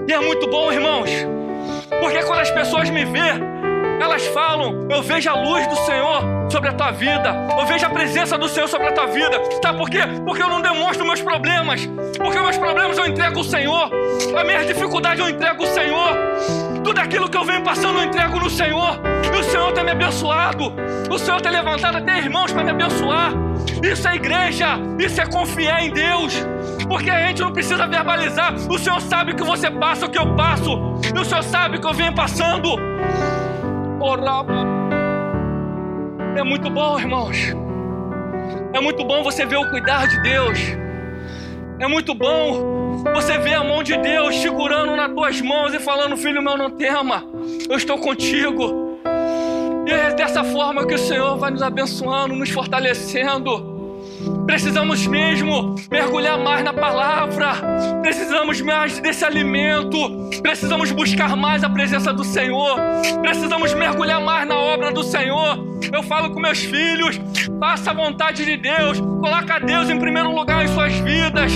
E 0.07 0.13
é 0.13 0.19
muito 0.21 0.49
bom, 0.49 0.71
irmãos, 0.71 1.09
porque 1.99 2.23
quando 2.23 2.39
as 2.39 2.51
pessoas 2.51 2.89
me 2.89 3.03
veem, 3.03 3.56
elas 3.99 4.25
falam: 4.27 4.87
Eu 4.89 5.01
vejo 5.01 5.29
a 5.29 5.33
luz 5.33 5.65
do 5.67 5.75
Senhor 5.77 6.21
sobre 6.49 6.69
a 6.69 6.73
tua 6.73 6.91
vida, 6.91 7.35
eu 7.57 7.65
vejo 7.65 7.85
a 7.85 7.89
presença 7.89 8.37
do 8.37 8.47
Senhor 8.47 8.67
sobre 8.67 8.87
a 8.87 8.91
tua 8.91 9.07
vida. 9.07 9.41
Sabe 9.61 9.77
por 9.77 9.89
quê? 9.89 9.99
Porque 10.25 10.41
eu 10.41 10.49
não 10.49 10.61
demonstro 10.61 11.05
meus 11.05 11.21
problemas, 11.21 11.85
porque 12.17 12.39
meus 12.39 12.57
problemas 12.57 12.97
eu 12.97 13.05
entrego 13.05 13.39
ao 13.39 13.43
Senhor, 13.43 13.91
a 14.37 14.43
minha 14.43 14.65
dificuldade 14.65 15.21
eu 15.21 15.29
entrego 15.29 15.63
ao 15.63 15.69
Senhor, 15.69 16.09
tudo 16.83 16.99
aquilo 16.99 17.29
que 17.29 17.37
eu 17.37 17.43
venho 17.43 17.63
passando 17.63 17.99
eu 17.99 18.05
entrego 18.05 18.39
no 18.39 18.49
Senhor, 18.49 18.99
e 19.33 19.39
o 19.39 19.43
Senhor 19.43 19.71
tem 19.73 19.83
me 19.83 19.91
abençoado, 19.91 20.73
o 21.09 21.17
Senhor 21.17 21.41
tem 21.41 21.51
levantado 21.51 21.97
até 21.97 22.17
irmãos 22.19 22.51
para 22.51 22.63
me 22.63 22.71
abençoar. 22.71 23.33
Isso 23.83 24.07
é 24.07 24.15
igreja, 24.15 24.79
isso 24.97 25.21
é 25.21 25.25
confiar 25.25 25.83
em 25.83 25.91
Deus. 25.91 26.33
Porque 26.87 27.09
a 27.09 27.27
gente 27.27 27.41
não 27.41 27.51
precisa 27.51 27.85
verbalizar. 27.85 28.55
O 28.69 28.79
Senhor 28.79 28.99
sabe 29.01 29.35
que 29.35 29.43
você 29.43 29.69
passa 29.69 30.05
o 30.05 30.09
que 30.09 30.17
eu 30.17 30.35
passo. 30.35 30.71
E 31.13 31.19
o 31.19 31.25
Senhor 31.25 31.43
sabe 31.43 31.79
que 31.79 31.85
eu 31.85 31.93
venho 31.93 32.13
passando. 32.15 32.77
É 36.35 36.43
muito 36.43 36.69
bom, 36.69 36.99
irmãos. 36.99 37.37
É 38.73 38.79
muito 38.79 39.03
bom 39.03 39.23
você 39.23 39.45
ver 39.45 39.57
o 39.57 39.69
cuidar 39.69 40.07
de 40.07 40.21
Deus. 40.21 40.59
É 41.79 41.87
muito 41.87 42.13
bom 42.13 43.03
você 43.15 43.37
ver 43.37 43.55
a 43.55 43.63
mão 43.63 43.81
de 43.81 43.97
Deus 43.97 44.35
segurando 44.35 44.95
nas 44.95 45.11
tuas 45.11 45.41
mãos 45.41 45.73
e 45.73 45.79
falando: 45.79 46.17
Filho 46.17 46.41
meu, 46.41 46.57
não 46.57 46.69
tema, 46.69 47.23
eu 47.69 47.77
estou 47.77 47.97
contigo. 47.97 48.99
E 49.87 49.91
é 49.91 50.13
dessa 50.13 50.43
forma 50.43 50.85
que 50.85 50.93
o 50.93 50.99
Senhor 50.99 51.37
vai 51.37 51.51
nos 51.51 51.61
abençoando, 51.61 52.35
nos 52.35 52.49
fortalecendo. 52.49 53.76
Precisamos 54.45 55.05
mesmo 55.05 55.75
mergulhar 55.91 56.37
mais 56.39 56.63
na 56.63 56.73
palavra. 56.73 57.55
Precisamos 58.01 58.61
mais 58.61 58.99
desse 58.99 59.23
alimento. 59.23 59.97
Precisamos 60.41 60.91
buscar 60.91 61.35
mais 61.35 61.63
a 61.63 61.69
presença 61.69 62.13
do 62.13 62.23
Senhor. 62.23 62.79
Precisamos 63.21 63.73
mergulhar 63.73 64.21
mais 64.21 64.47
na 64.47 64.57
obra 64.57 64.91
do 64.91 65.03
Senhor. 65.03 65.65
Eu 65.91 66.01
falo 66.03 66.31
com 66.31 66.39
meus 66.39 66.59
filhos: 66.59 67.19
faça 67.59 67.91
a 67.91 67.93
vontade 67.93 68.45
de 68.45 68.57
Deus. 68.57 68.99
Coloca 68.99 69.59
Deus 69.59 69.89
em 69.89 69.99
primeiro 69.99 70.33
lugar 70.33 70.63
em 70.63 70.67
suas 70.67 70.93
vidas. 70.93 71.53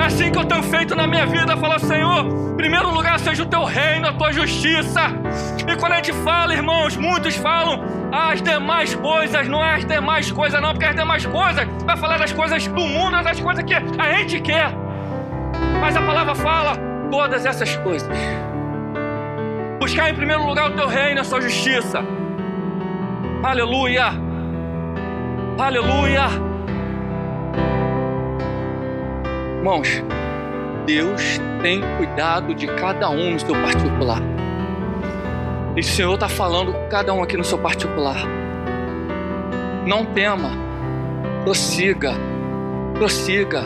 Assim 0.00 0.30
que 0.30 0.38
eu 0.38 0.44
tenho 0.44 0.62
feito 0.62 0.94
na 0.94 1.06
minha 1.06 1.26
vida. 1.26 1.56
Fala, 1.56 1.78
Senhor, 1.78 2.26
em 2.52 2.56
primeiro 2.56 2.90
lugar 2.90 3.18
seja 3.18 3.42
o 3.42 3.46
teu 3.46 3.64
reino, 3.64 4.08
a 4.08 4.12
tua 4.12 4.32
justiça. 4.32 5.00
E 5.66 5.76
quando 5.76 5.92
a 5.92 5.96
gente 5.96 6.12
fala, 6.12 6.54
irmãos, 6.54 6.96
muitos 6.96 7.36
falam 7.36 7.82
as 8.12 8.40
demais 8.40 8.94
coisas, 8.94 9.46
não 9.48 9.64
é 9.64 9.74
as 9.74 9.84
demais 9.84 10.30
coisas, 10.30 10.60
não, 10.60 10.70
porque 10.70 10.86
as 10.86 10.96
demais 10.96 11.26
coisas 11.26 11.66
vai 11.84 11.96
falar 11.96 12.18
das 12.18 12.32
coisas 12.32 12.66
do 12.66 12.80
mundo, 12.80 13.22
das 13.22 13.40
coisas 13.40 13.64
que 13.64 13.74
a 13.74 14.12
gente 14.14 14.40
quer. 14.40 14.72
Mas 15.80 15.96
a 15.96 16.00
palavra 16.02 16.34
fala 16.34 16.76
todas 17.10 17.44
essas 17.44 17.76
coisas. 17.76 18.08
Buscar 19.78 20.10
em 20.10 20.14
primeiro 20.14 20.44
lugar 20.44 20.70
o 20.70 20.74
teu 20.74 20.86
reino, 20.86 21.20
a 21.20 21.24
sua 21.24 21.40
justiça. 21.40 22.02
Aleluia. 23.42 24.12
Aleluia. 25.58 26.47
Irmãos, 29.58 30.02
Deus 30.86 31.40
tem 31.62 31.82
cuidado 31.96 32.54
de 32.54 32.68
cada 32.68 33.10
um 33.10 33.32
no 33.32 33.40
seu 33.40 33.54
particular. 33.54 34.22
E 35.76 35.80
o 35.80 35.84
Senhor 35.84 36.14
está 36.14 36.28
falando 36.28 36.72
com 36.72 36.88
cada 36.88 37.12
um 37.12 37.20
aqui 37.20 37.36
no 37.36 37.42
seu 37.42 37.58
particular. 37.58 38.16
Não 39.84 40.06
tema, 40.06 40.50
prossiga, 41.42 42.12
prossiga. 42.94 43.62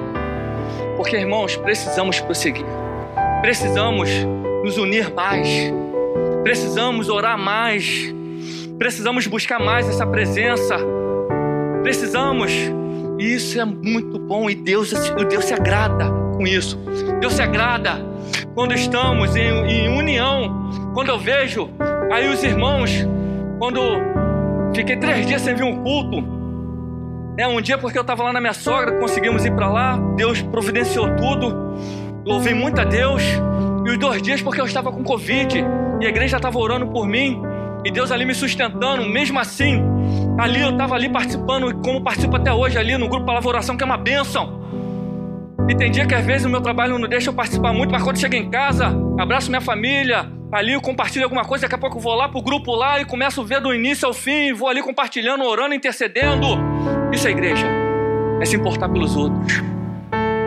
Porque, 0.97 1.15
irmãos, 1.15 1.57
precisamos 1.57 2.19
prosseguir. 2.21 2.65
Precisamos 3.43 4.09
nos 4.65 4.79
unir 4.79 5.13
mais. 5.13 5.47
Precisamos 6.43 7.11
orar 7.11 7.39
mais. 7.39 8.13
Precisamos 8.79 9.27
buscar 9.27 9.61
mais 9.61 9.87
essa 9.87 10.07
presença. 10.07 10.79
Precisamos. 11.83 12.51
E 13.19 13.35
isso 13.35 13.61
é 13.61 13.65
muito 13.65 14.19
bom 14.19 14.49
e 14.49 14.55
Deus, 14.55 14.93
Deus 15.29 15.45
se 15.45 15.55
agrada 15.55 16.11
com 16.37 16.47
isso. 16.47 16.79
Deus 17.21 17.35
se 17.35 17.43
agrada 17.43 18.13
quando 18.55 18.75
estamos 18.75 19.37
em, 19.37 19.49
em 19.49 19.89
união. 19.89 20.71
Quando 20.95 21.09
eu 21.09 21.19
vejo 21.19 21.71
aí 22.13 22.29
os 22.29 22.43
irmãos, 22.43 22.91
quando 23.59 23.81
fiquei 24.75 24.97
três 24.97 25.27
dias 25.27 25.43
sem 25.43 25.55
vir 25.55 25.65
um 25.65 25.83
culto, 25.83 26.25
é 27.37 27.47
um 27.47 27.61
dia 27.61 27.79
porque 27.79 27.97
eu 27.97 28.03
estava 28.03 28.25
lá 28.25 28.33
na 28.33 28.41
minha 28.41 28.53
sogra, 28.53 28.99
conseguimos 28.99 29.45
ir 29.45 29.53
para 29.53 29.69
lá, 29.69 29.97
Deus 30.17 30.43
providenciou 30.43 31.17
tudo, 31.17 31.77
louvei 32.25 32.55
muito 32.55 32.81
a 32.81 32.85
Deus. 32.85 33.23
E 33.85 33.91
os 33.91 33.99
dois 33.99 34.23
dias 34.23 34.41
porque 34.41 34.61
eu 34.61 34.67
estava 34.67 34.93
com 34.93 35.03
Covid 35.03 35.65
e 36.01 36.07
a 36.07 36.09
igreja 36.09 36.37
estava 36.37 36.59
orando 36.59 36.87
por 36.87 37.07
mim 37.07 37.43
e 37.85 37.91
Deus 37.91 38.13
ali 38.13 38.25
me 38.25 38.35
sustentando, 38.35 39.09
mesmo 39.09 39.39
assim, 39.41 39.83
ali 40.39 40.61
eu 40.61 40.71
estava 40.71 40.95
ali 40.95 41.09
participando, 41.09 41.75
como 41.83 42.03
participo 42.03 42.37
até 42.37 42.53
hoje 42.53 42.79
ali 42.79 42.97
no 42.97 43.09
grupo 43.09 43.27
Palavra 43.27 43.49
Oração, 43.49 43.77
que 43.77 43.83
é 43.83 43.87
uma 43.87 43.97
bênção. 43.97 44.63
E 45.69 45.75
tem 45.75 45.91
dia 45.91 46.07
que 46.07 46.15
às 46.15 46.25
vezes 46.25 46.45
o 46.45 46.51
meu 46.51 46.61
trabalho 46.61 46.99
não 46.99 47.09
deixa 47.09 47.31
eu 47.31 47.35
participar 47.35 47.73
muito, 47.73 47.91
mas 47.91 48.03
quando 48.03 48.19
chego 48.19 48.35
em 48.35 48.51
casa, 48.51 48.93
abraço 49.19 49.49
minha 49.49 49.61
família, 49.61 50.29
ali 50.51 50.73
eu 50.73 50.81
compartilho 50.81 51.25
alguma 51.25 51.45
coisa, 51.45 51.63
daqui 51.63 51.75
a 51.75 51.79
pouco 51.79 51.99
eu 51.99 52.01
vou 52.01 52.15
lá 52.15 52.29
pro 52.29 52.43
grupo 52.43 52.75
lá 52.75 53.01
e 53.01 53.05
começo 53.05 53.41
a 53.41 53.45
ver 53.45 53.61
do 53.61 53.73
início 53.73 54.07
ao 54.07 54.13
fim, 54.13 54.53
vou 54.53 54.69
ali 54.69 54.83
compartilhando, 54.83 55.45
orando, 55.45 55.75
intercedendo. 55.75 56.47
Isso 57.13 57.29
é 57.29 57.31
igreja. 57.31 57.67
É 58.41 58.45
se 58.45 58.57
importar 58.57 58.89
pelos 58.89 59.17
outros. 59.17 59.63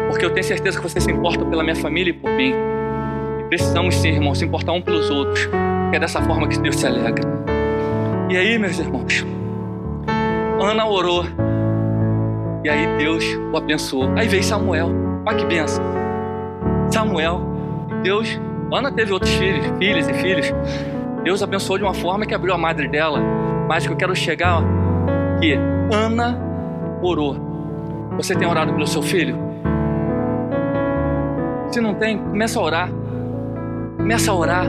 Porque 0.09 0.25
eu 0.25 0.29
tenho 0.31 0.45
certeza 0.45 0.77
que 0.77 0.83
você 0.83 0.99
se 0.99 1.11
importa 1.11 1.45
pela 1.45 1.63
minha 1.63 1.75
família 1.75 2.11
e 2.11 2.13
por 2.13 2.29
mim. 2.31 2.53
E 3.39 3.43
precisamos 3.45 3.95
sim, 3.95 4.09
irmão, 4.09 4.35
se 4.35 4.45
importar 4.45 4.73
um 4.73 4.81
pelos 4.81 5.09
outros. 5.09 5.49
É 5.93 5.99
dessa 5.99 6.21
forma 6.21 6.47
que 6.47 6.59
Deus 6.59 6.75
se 6.75 6.85
alegra. 6.85 7.23
E 8.29 8.37
aí, 8.37 8.57
meus 8.59 8.77
irmãos, 8.79 9.25
Ana 10.65 10.87
orou. 10.87 11.23
E 12.63 12.69
aí 12.69 12.97
Deus 12.97 13.23
o 13.53 13.57
abençoou. 13.57 14.11
Aí 14.15 14.27
veio 14.27 14.43
Samuel. 14.43 14.89
Olha 15.23 15.37
que 15.37 15.45
benção. 15.45 15.83
Samuel. 16.91 17.39
Deus, 18.01 18.39
Ana 18.73 18.91
teve 18.91 19.13
outros 19.13 19.31
filhos, 19.35 19.63
filhas 19.77 20.09
e 20.09 20.13
filhos. 20.15 20.51
Deus 21.23 21.43
abençoou 21.43 21.77
de 21.77 21.83
uma 21.83 21.93
forma 21.93 22.25
que 22.25 22.33
abriu 22.33 22.51
a 22.51 22.57
madre 22.57 22.87
dela. 22.87 23.19
Mas 23.67 23.85
que 23.85 23.93
eu 23.93 23.95
quero 23.95 24.15
chegar, 24.15 24.57
ó, 24.57 25.39
que 25.39 25.53
Ana 25.93 26.39
orou. 26.99 27.35
Você 28.17 28.35
tem 28.35 28.47
orado 28.47 28.73
pelo 28.73 28.87
seu 28.87 29.03
filho? 29.03 29.37
Se 31.69 31.79
não 31.79 31.93
tem, 31.93 32.17
começa 32.17 32.59
a 32.59 32.63
orar. 32.63 32.89
Começa 33.97 34.31
a 34.31 34.35
orar. 34.35 34.65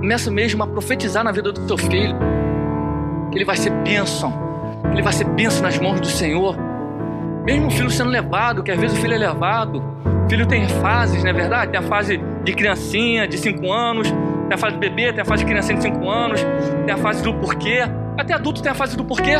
Começa 0.00 0.30
mesmo 0.30 0.62
a 0.62 0.66
profetizar 0.66 1.24
na 1.24 1.32
vida 1.32 1.50
do 1.50 1.66
seu 1.66 1.78
filho. 1.78 2.14
Que 3.30 3.38
ele 3.38 3.44
vai 3.46 3.56
ser 3.56 3.70
bênção. 3.70 4.49
Que 4.82 4.94
ele 4.94 5.02
vai 5.02 5.12
ser 5.12 5.24
bênção 5.24 5.62
nas 5.62 5.78
mãos 5.78 6.00
do 6.00 6.06
Senhor. 6.06 6.56
Mesmo 7.44 7.68
o 7.68 7.70
filho 7.70 7.90
sendo 7.90 8.10
levado, 8.10 8.62
que 8.62 8.70
às 8.70 8.78
vezes 8.78 8.96
o 8.98 9.00
filho 9.00 9.14
é 9.14 9.18
levado. 9.18 9.82
O 10.26 10.28
filho 10.28 10.46
tem 10.46 10.68
fases, 10.68 11.22
não 11.22 11.30
é 11.30 11.32
verdade? 11.32 11.72
Tem 11.72 11.80
a 11.80 11.82
fase 11.82 12.20
de 12.44 12.52
criancinha, 12.52 13.26
de 13.26 13.38
5 13.38 13.72
anos. 13.72 14.10
Tem 14.10 14.54
a 14.54 14.58
fase 14.58 14.74
de 14.74 14.80
bebê, 14.80 15.12
tem 15.12 15.22
a 15.22 15.24
fase 15.24 15.44
de 15.44 15.50
criancinha 15.50 15.76
de 15.78 15.82
5 15.84 16.08
anos. 16.08 16.40
Tem 16.84 16.94
a 16.94 16.98
fase 16.98 17.22
do 17.22 17.34
porquê. 17.34 17.82
Até 18.18 18.34
adulto 18.34 18.62
tem 18.62 18.70
a 18.70 18.74
fase 18.74 18.96
do 18.96 19.04
porquê. 19.04 19.36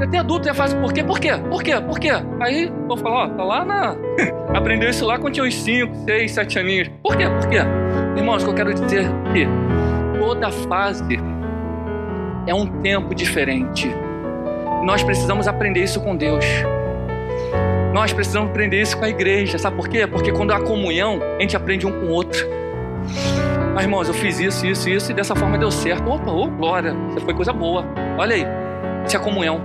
Até 0.00 0.18
adulto 0.18 0.44
tem 0.44 0.52
a 0.52 0.54
fase 0.54 0.74
do 0.74 0.80
porquê. 0.80 1.02
Por 1.02 1.18
quê? 1.18 1.30
Por 1.50 1.62
quê? 1.62 1.80
Por 1.80 1.98
quê? 1.98 2.10
Aí 2.40 2.72
vou 2.86 2.96
falar, 2.96 3.24
ó, 3.24 3.28
tá 3.28 3.44
lá 3.44 3.64
na. 3.64 3.96
Aprendeu 4.56 4.88
isso 4.88 5.04
lá 5.04 5.18
quando 5.18 5.34
tinha 5.34 5.46
uns 5.46 5.54
5, 5.54 5.94
6, 6.04 6.30
7 6.32 6.58
aninhos. 6.58 6.88
Por 7.02 7.16
quê? 7.16 7.24
Por 7.28 7.48
quê? 7.48 7.58
Irmãos, 8.16 8.42
o 8.42 8.46
que 8.46 8.50
eu 8.50 8.54
quero 8.54 8.74
dizer 8.74 9.06
é 9.06 9.32
que 9.32 10.18
toda 10.18 10.50
fase 10.50 11.18
é 12.48 12.54
um 12.54 12.66
tempo 12.66 13.14
diferente. 13.14 13.94
Nós 14.82 15.02
precisamos 15.02 15.46
aprender 15.46 15.82
isso 15.84 16.00
com 16.00 16.16
Deus. 16.16 16.44
Nós 17.92 18.12
precisamos 18.12 18.48
aprender 18.48 18.80
isso 18.80 18.96
com 18.96 19.04
a 19.04 19.08
igreja. 19.08 19.58
Sabe 19.58 19.76
por 19.76 19.86
quê? 19.86 20.06
Porque 20.06 20.32
quando 20.32 20.52
há 20.52 20.60
comunhão, 20.60 21.20
a 21.36 21.42
gente 21.42 21.54
aprende 21.54 21.86
um 21.86 21.92
com 21.92 22.06
o 22.06 22.10
outro. 22.10 22.46
Mas, 23.74 23.84
irmãos, 23.84 24.08
eu 24.08 24.14
fiz 24.14 24.40
isso, 24.40 24.66
isso, 24.66 24.88
isso 24.88 25.12
e 25.12 25.14
dessa 25.14 25.36
forma 25.36 25.58
deu 25.58 25.70
certo. 25.70 26.10
Opa, 26.10 26.30
oh, 26.30 26.48
glória, 26.48 26.96
isso 27.10 27.24
foi 27.24 27.34
coisa 27.34 27.52
boa. 27.52 27.84
Olha 28.16 28.34
aí, 28.34 28.46
isso 29.06 29.16
é 29.16 29.20
comunhão. 29.20 29.60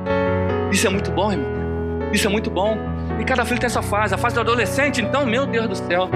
Isso 0.69 0.85
é 0.85 0.89
muito 0.89 1.09
bom, 1.09 1.31
irmão. 1.31 2.11
Isso 2.11 2.27
é 2.27 2.29
muito 2.29 2.49
bom. 2.49 2.77
E 3.17 3.23
cada 3.23 3.45
filho 3.45 3.59
tem 3.59 3.67
essa 3.67 3.81
fase. 3.81 4.13
A 4.13 4.17
fase 4.17 4.35
do 4.35 4.41
adolescente, 4.41 5.01
então, 5.01 5.25
meu 5.25 5.45
Deus 5.45 5.67
do 5.69 5.75
céu. 5.75 6.09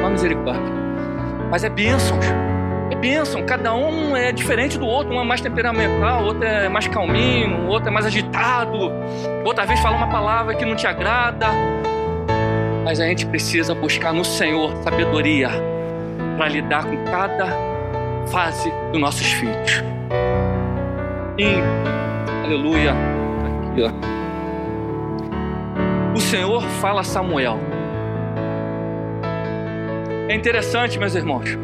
Uma 0.00 0.10
misericórdia. 0.10 0.72
Mas 1.50 1.62
é 1.62 1.68
bênçãos. 1.68 2.26
É 2.90 2.94
bênção. 2.94 3.44
Cada 3.44 3.74
um 3.74 4.16
é 4.16 4.32
diferente 4.32 4.78
do 4.78 4.86
outro. 4.86 5.14
Um 5.14 5.20
é 5.20 5.24
mais 5.24 5.40
temperamental, 5.40 6.24
outro 6.24 6.44
é 6.44 6.68
mais 6.68 6.86
calminho, 6.88 7.66
outro 7.66 7.88
é 7.88 7.92
mais 7.92 8.06
agitado. 8.06 8.92
Outra 9.44 9.64
vez 9.64 9.80
fala 9.80 9.96
uma 9.96 10.08
palavra 10.08 10.54
que 10.54 10.64
não 10.64 10.76
te 10.76 10.86
agrada. 10.86 11.48
Mas 12.84 13.00
a 13.00 13.06
gente 13.06 13.26
precisa 13.26 13.74
buscar 13.74 14.12
no 14.12 14.24
Senhor 14.24 14.76
sabedoria 14.82 15.50
para 16.36 16.48
lidar 16.48 16.84
com 16.84 17.02
cada 17.04 17.46
fase 18.26 18.70
dos 18.92 19.00
nossos 19.00 19.26
filhos. 19.32 19.82
E, 21.38 21.56
aleluia, 22.44 22.92
aqui 23.70 23.82
ó. 23.82 24.14
O 26.14 26.20
Senhor 26.20 26.62
fala 26.80 27.00
a 27.00 27.04
Samuel. 27.04 27.58
É 30.28 30.34
interessante, 30.34 30.98
meus 30.98 31.14
irmãos, 31.14 31.58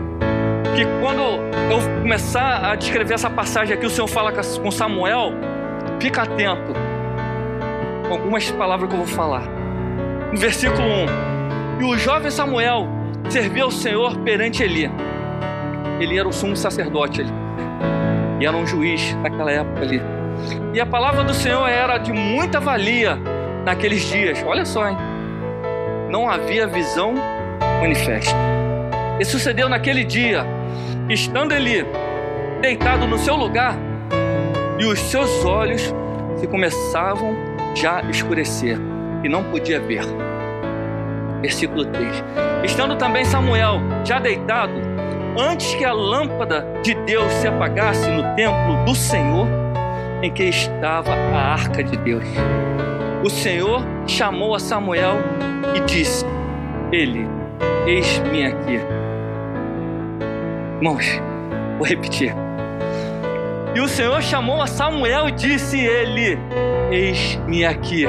que 0.75 0.85
quando 1.01 1.23
eu 1.71 2.01
começar 2.01 2.71
a 2.71 2.75
descrever 2.75 3.15
essa 3.15 3.31
passagem 3.31 3.77
aqui, 3.77 3.87
o 3.87 3.91
Senhor 3.91 4.07
fala 4.07 4.33
com 4.33 4.71
Samuel, 4.71 5.33
fica 6.01 6.23
atento 6.23 6.73
com 8.07 8.15
algumas 8.15 8.51
palavras 8.51 8.89
que 8.89 8.95
eu 8.95 8.99
vou 8.99 9.09
falar. 9.09 9.43
No 10.33 10.39
versículo 10.39 10.83
1: 11.79 11.81
E 11.81 11.85
o 11.85 11.99
jovem 11.99 12.31
Samuel 12.31 12.89
servia 13.29 13.65
ao 13.65 13.71
Senhor 13.71 14.19
perante 14.19 14.63
Eli. 14.63 14.91
Ele 16.01 16.19
era 16.19 16.29
o 16.29 16.33
sumo 16.33 16.57
sacerdote 16.57 17.21
ali, 17.21 17.33
e 18.41 18.47
era 18.47 18.57
um 18.57 18.67
juiz 18.67 19.15
naquela 19.17 19.51
época 19.51 19.83
ali. 19.83 20.01
E 20.73 20.81
a 20.81 20.87
palavra 20.87 21.23
do 21.23 21.35
Senhor 21.35 21.69
era 21.69 21.99
de 21.99 22.13
muita 22.13 22.59
valia 22.59 23.19
naqueles 23.65 24.03
dias. 24.03 24.43
Olha 24.47 24.65
só, 24.65 24.89
hein? 24.89 24.97
Não 26.09 26.29
havia 26.29 26.67
visão 26.67 27.15
manifesta. 27.81 28.60
E 29.21 29.25
sucedeu 29.27 29.69
naquele 29.69 30.03
dia, 30.03 30.47
estando 31.11 31.53
ele 31.53 31.85
deitado 32.63 33.07
no 33.07 33.19
seu 33.19 33.37
lugar, 33.37 33.77
e 34.79 34.87
os 34.87 34.99
seus 34.99 35.45
olhos 35.45 35.95
se 36.37 36.47
começavam 36.47 37.37
já 37.75 37.99
a 37.99 38.11
escurecer, 38.11 38.79
e 39.23 39.29
não 39.29 39.45
podia 39.45 39.79
ver. 39.79 40.05
Versículo 41.43 41.85
3. 41.85 42.25
Estando 42.65 42.97
também 42.97 43.27
Samuel 43.27 43.83
já 44.07 44.19
deitado, 44.19 44.73
antes 45.39 45.75
que 45.75 45.85
a 45.85 45.93
lâmpada 45.93 46.67
de 46.83 46.95
Deus 46.95 47.31
se 47.35 47.47
apagasse 47.47 48.09
no 48.09 48.23
templo 48.37 48.85
do 48.87 48.95
Senhor, 48.95 49.47
em 50.23 50.31
que 50.31 50.45
estava 50.45 51.13
a 51.13 51.53
arca 51.53 51.85
de 51.85 51.95
Deus. 51.99 52.25
O 53.23 53.29
Senhor 53.29 53.83
chamou 54.07 54.55
a 54.55 54.59
Samuel 54.59 55.17
e 55.77 55.81
disse: 55.81 56.25
Ele, 56.91 57.29
eis-me 57.87 58.47
aqui. 58.47 59.00
Irmãos, 60.81 61.05
vou 61.77 61.87
repetir. 61.87 62.35
E 63.75 63.81
o 63.81 63.87
Senhor 63.87 64.23
chamou 64.23 64.63
a 64.63 64.67
Samuel 64.67 65.29
e 65.29 65.33
disse: 65.33 65.79
Ele, 65.79 66.39
eis-me 66.91 67.67
aqui. 67.67 68.07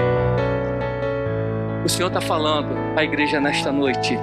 O 1.84 1.89
Senhor 1.89 2.07
está 2.07 2.21
falando 2.21 2.73
à 2.95 3.03
igreja 3.03 3.41
nesta 3.41 3.73
noite: 3.73 4.17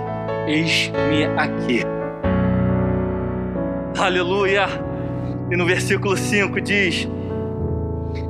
Eis-me 0.47 1.27
aqui. 1.37 1.83
Aleluia. 3.99 4.65
E 5.51 5.55
no 5.55 5.67
versículo 5.67 6.17
5 6.17 6.59
diz: 6.63 7.07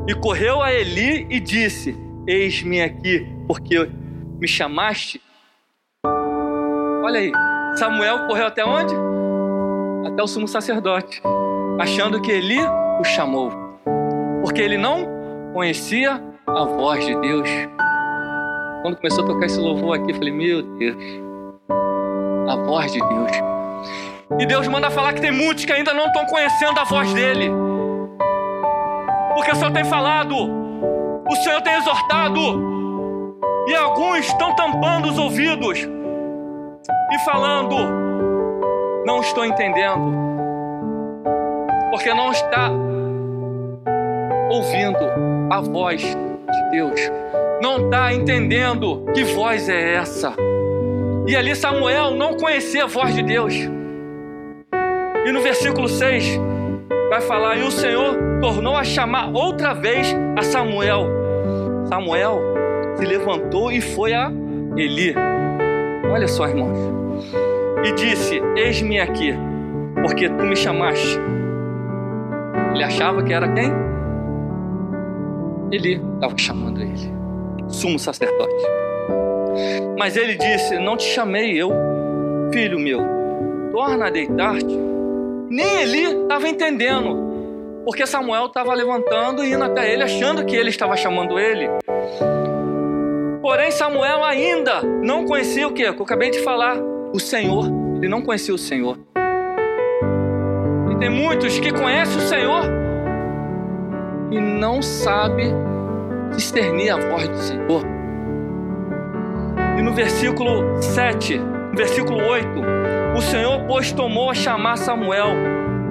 E 0.08 0.14
correu 0.16 0.60
a 0.60 0.72
Eli 0.72 1.28
e 1.30 1.38
disse: 1.38 1.96
Eis-me 2.26 2.82
aqui, 2.82 3.24
porque 3.46 3.88
me 4.40 4.48
chamaste. 4.48 5.22
Olha 7.04 7.20
aí, 7.20 7.30
Samuel 7.76 8.26
correu 8.26 8.48
até 8.48 8.64
onde? 8.64 9.07
Até 10.06 10.22
o 10.22 10.26
sumo 10.26 10.48
sacerdote, 10.48 11.22
achando 11.78 12.20
que 12.20 12.30
Eli 12.30 12.60
o 13.00 13.04
chamou, 13.04 13.50
porque 14.42 14.60
ele 14.60 14.76
não 14.76 15.06
conhecia 15.52 16.22
a 16.46 16.64
voz 16.64 17.04
de 17.04 17.14
Deus. 17.20 17.48
Quando 18.82 18.96
começou 18.96 19.24
a 19.24 19.26
tocar 19.26 19.46
esse 19.46 19.60
louvor 19.60 19.96
aqui, 19.96 20.10
eu 20.10 20.16
falei: 20.16 20.32
Meu 20.32 20.62
Deus, 20.62 21.04
a 22.48 22.56
voz 22.56 22.92
de 22.92 23.00
Deus. 23.00 23.30
E 24.38 24.46
Deus 24.46 24.68
manda 24.68 24.90
falar 24.90 25.12
que 25.12 25.20
tem 25.20 25.32
muitos 25.32 25.64
que 25.64 25.72
ainda 25.72 25.94
não 25.94 26.06
estão 26.06 26.24
conhecendo 26.26 26.78
a 26.78 26.84
voz 26.84 27.12
dele. 27.12 27.50
Porque 29.34 29.50
o 29.52 29.54
Senhor 29.56 29.72
tem 29.72 29.84
falado, 29.84 30.34
o 30.34 31.36
Senhor 31.36 31.60
tem 31.62 31.74
exortado, 31.74 32.40
e 33.66 33.74
alguns 33.74 34.26
estão 34.26 34.54
tampando 34.54 35.08
os 35.08 35.18
ouvidos 35.18 35.78
e 35.80 37.18
falando: 37.24 38.07
Não 39.08 39.22
estou 39.22 39.42
entendendo, 39.42 40.12
porque 41.90 42.12
não 42.12 42.30
está 42.30 42.70
ouvindo 44.50 44.98
a 45.50 45.60
voz 45.62 46.02
de 46.02 46.70
Deus 46.70 47.00
não 47.60 47.86
está 47.86 48.12
entendendo 48.12 49.04
que 49.12 49.24
voz 49.24 49.68
é 49.68 49.94
essa. 49.94 50.34
E 51.26 51.34
ali 51.34 51.54
Samuel 51.54 52.12
não 52.12 52.34
conhecia 52.34 52.84
a 52.84 52.86
voz 52.86 53.14
de 53.14 53.22
Deus. 53.22 53.54
E 55.26 55.32
no 55.32 55.40
versículo 55.40 55.88
6 55.88 56.38
vai 57.10 57.20
falar: 57.20 57.56
E 57.56 57.62
o 57.62 57.70
Senhor 57.70 58.16
tornou 58.40 58.76
a 58.76 58.84
chamar 58.84 59.30
outra 59.34 59.74
vez 59.74 60.14
a 60.36 60.42
Samuel. 60.42 61.06
Samuel 61.88 62.40
se 62.96 63.04
levantou 63.04 63.72
e 63.72 63.80
foi 63.80 64.14
a 64.14 64.30
Eli. 64.76 65.14
Olha 66.10 66.28
só, 66.28 66.46
irmãos. 66.46 67.47
E 67.84 67.92
disse: 67.92 68.40
Eis-me 68.56 69.00
aqui, 69.00 69.34
porque 70.02 70.28
tu 70.28 70.44
me 70.44 70.56
chamaste. 70.56 71.18
Ele 72.74 72.84
achava 72.84 73.22
que 73.22 73.32
era 73.32 73.48
quem? 73.52 73.72
Eli 75.70 76.00
estava 76.16 76.36
chamando 76.36 76.80
ele 76.80 77.18
sumo 77.68 77.98
sacerdote. 77.98 78.64
Mas 79.98 80.16
ele 80.16 80.36
disse: 80.36 80.78
Não 80.78 80.96
te 80.96 81.04
chamei 81.04 81.56
eu, 81.56 81.70
filho 82.52 82.78
meu, 82.78 83.00
torna 83.72 84.06
a 84.06 84.10
deitar-te. 84.10 84.76
Nem 85.50 85.82
Eli 85.82 86.22
estava 86.22 86.48
entendendo, 86.48 87.82
porque 87.84 88.06
Samuel 88.06 88.46
estava 88.46 88.74
levantando 88.74 89.44
e 89.44 89.52
indo 89.52 89.64
até 89.64 89.92
ele, 89.92 90.02
achando 90.02 90.44
que 90.44 90.54
ele 90.54 90.70
estava 90.70 90.96
chamando 90.96 91.38
ele. 91.38 91.68
Porém, 93.40 93.70
Samuel 93.70 94.24
ainda 94.24 94.82
não 94.82 95.24
conhecia 95.24 95.66
o? 95.66 95.72
Que 95.72 95.82
eu 95.82 95.90
acabei 95.90 96.30
de 96.30 96.40
falar, 96.40 96.76
o 97.12 97.18
Senhor. 97.18 97.66
Ele 97.96 98.08
não 98.08 98.22
conhecia 98.22 98.54
o 98.54 98.58
Senhor. 98.58 98.98
E 100.90 100.96
tem 100.98 101.10
muitos 101.10 101.58
que 101.58 101.72
conhecem 101.72 102.16
o 102.16 102.20
Senhor, 102.20 102.64
e 104.30 104.40
não 104.40 104.82
sabe 104.82 105.44
discernir 106.34 106.90
a 106.90 106.96
voz 106.96 107.28
do 107.28 107.38
Senhor. 107.38 107.82
E 109.78 109.82
no 109.82 109.92
versículo 109.92 110.82
7, 110.82 111.38
no 111.38 111.76
versículo 111.76 112.18
8, 112.18 112.48
o 113.16 113.20
Senhor, 113.20 113.64
pois, 113.66 113.92
tomou 113.92 114.30
a 114.30 114.34
chamar 114.34 114.76
Samuel 114.76 115.28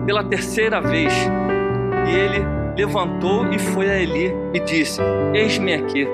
pela 0.05 0.23
terceira 0.23 0.79
vez. 0.79 1.13
E 2.07 2.15
ele 2.15 2.45
levantou 2.75 3.51
e 3.51 3.59
foi 3.59 3.89
a 3.89 3.99
Eli 3.99 4.33
e 4.53 4.59
disse: 4.59 5.01
Eis-me 5.33 5.73
aqui, 5.73 6.07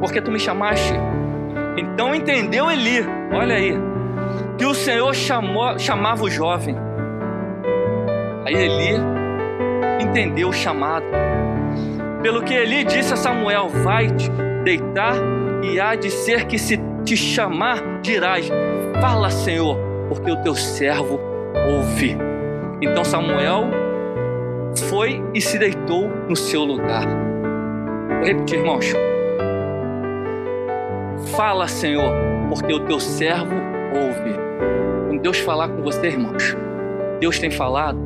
porque 0.00 0.20
tu 0.20 0.30
me 0.30 0.38
chamaste. 0.38 0.94
Então 1.76 2.14
entendeu 2.14 2.70
Eli, 2.70 3.04
olha 3.32 3.54
aí, 3.54 3.72
que 4.58 4.66
o 4.66 4.74
Senhor 4.74 5.14
chamou, 5.14 5.78
chamava 5.78 6.24
o 6.24 6.30
jovem. 6.30 6.76
Aí 8.44 8.54
Eli 8.54 9.00
entendeu 10.00 10.48
o 10.48 10.52
chamado. 10.52 11.06
Pelo 12.22 12.42
que 12.42 12.52
Eli 12.52 12.84
disse 12.84 13.14
a 13.14 13.16
Samuel: 13.16 13.68
Vai-te 13.68 14.28
deitar, 14.64 15.14
e 15.62 15.80
há 15.80 15.94
de 15.94 16.10
ser 16.10 16.46
que 16.46 16.58
se 16.58 16.78
te 17.04 17.16
chamar, 17.16 18.00
dirás: 18.02 18.50
Fala, 19.00 19.30
Senhor, 19.30 19.78
porque 20.08 20.30
o 20.30 20.42
teu 20.42 20.56
servo 20.56 21.20
ouve. 21.68 22.16
Então 22.82 23.04
Samuel 23.04 23.70
foi 24.88 25.22
e 25.32 25.40
se 25.40 25.58
deitou 25.58 26.08
no 26.28 26.34
seu 26.34 26.64
lugar. 26.64 27.06
Vou 28.08 28.24
repetir, 28.24 28.58
irmãos. 28.58 28.92
Fala, 31.36 31.68
Senhor, 31.68 32.12
porque 32.48 32.72
o 32.72 32.80
teu 32.80 32.98
servo 32.98 33.54
ouve. 33.94 34.47
Deus 35.22 35.38
falar 35.38 35.68
com 35.68 35.82
você, 35.82 36.08
irmãos, 36.08 36.56
Deus 37.20 37.38
tem 37.38 37.50
falado. 37.50 37.98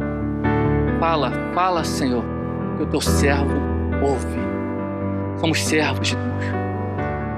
Fala, 0.98 1.32
fala, 1.54 1.84
Senhor, 1.84 2.24
que 2.76 2.82
o 2.82 2.86
teu 2.86 3.00
servo 3.00 3.52
ouve. 4.02 4.40
Somos 5.38 5.62
servos 5.62 6.08
de 6.08 6.16
Deus. 6.16 6.44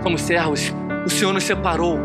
Somos 0.03 0.21
servos. 0.21 0.75
O 1.07 1.11
Senhor 1.11 1.33
nos 1.33 1.45
separou. 1.45 1.99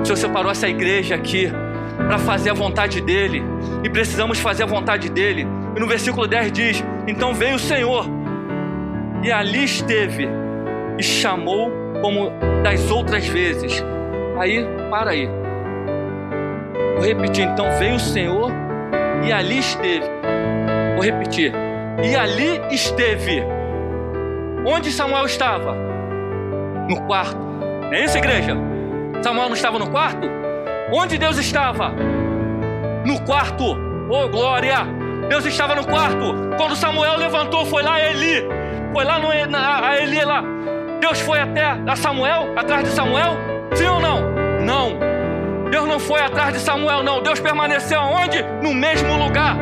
O 0.00 0.04
Senhor 0.04 0.16
separou 0.16 0.50
essa 0.50 0.68
igreja 0.68 1.14
aqui 1.14 1.50
para 1.96 2.18
fazer 2.18 2.50
a 2.50 2.54
vontade 2.54 3.00
dEle. 3.00 3.42
E 3.84 3.90
precisamos 3.90 4.38
fazer 4.38 4.62
a 4.62 4.66
vontade 4.66 5.08
dEle. 5.10 5.46
E 5.76 5.80
no 5.80 5.86
versículo 5.86 6.26
10 6.26 6.52
diz: 6.52 6.84
Então 7.06 7.34
veio 7.34 7.56
o 7.56 7.58
Senhor 7.58 8.06
e 9.22 9.30
ali 9.30 9.64
esteve 9.64 10.28
e 10.98 11.02
chamou 11.02 11.70
como 12.00 12.32
das 12.62 12.90
outras 12.90 13.26
vezes. 13.26 13.84
Aí, 14.38 14.64
para 14.90 15.10
aí. 15.10 15.39
Vou 17.00 17.08
repetir, 17.08 17.46
então 17.46 17.64
veio 17.78 17.94
o 17.94 17.98
Senhor 17.98 18.52
e 19.24 19.32
ali 19.32 19.60
esteve. 19.60 20.04
Vou 20.96 21.02
repetir. 21.02 21.50
E 22.04 22.14
ali 22.14 22.60
esteve. 22.70 23.42
Onde 24.66 24.92
Samuel 24.92 25.24
estava? 25.24 25.74
No 26.90 27.00
quarto. 27.06 27.38
É 27.90 28.04
isso, 28.04 28.18
igreja? 28.18 28.54
Samuel 29.22 29.48
não 29.48 29.54
estava 29.54 29.78
no 29.78 29.90
quarto? 29.90 30.28
Onde 30.92 31.16
Deus 31.16 31.38
estava? 31.38 31.94
No 33.06 33.18
quarto. 33.22 33.64
Oh, 34.10 34.28
glória! 34.28 34.86
Deus 35.30 35.46
estava 35.46 35.74
no 35.74 35.86
quarto. 35.86 36.34
Quando 36.58 36.76
Samuel 36.76 37.16
levantou, 37.16 37.64
foi 37.64 37.82
lá 37.82 37.98
Eli. 37.98 38.46
Foi 38.92 39.04
lá 39.06 39.18
no, 39.18 39.28
na, 39.46 39.88
a 39.88 40.02
Eli 40.02 40.22
lá. 40.22 40.44
Deus 41.00 41.18
foi 41.20 41.40
até 41.40 41.64
a 41.64 41.96
Samuel, 41.96 42.52
atrás 42.58 42.84
de 42.84 42.90
Samuel? 42.90 43.38
Sim 43.72 43.86
ou 43.86 44.00
não? 44.00 44.20
Não. 44.60 45.09
Deus 45.70 45.88
não 45.88 46.00
foi 46.00 46.20
atrás 46.20 46.52
de 46.52 46.60
Samuel, 46.60 47.02
não. 47.02 47.22
Deus 47.22 47.38
permaneceu 47.38 48.00
aonde? 48.00 48.42
No 48.60 48.74
mesmo 48.74 49.16
lugar. 49.16 49.56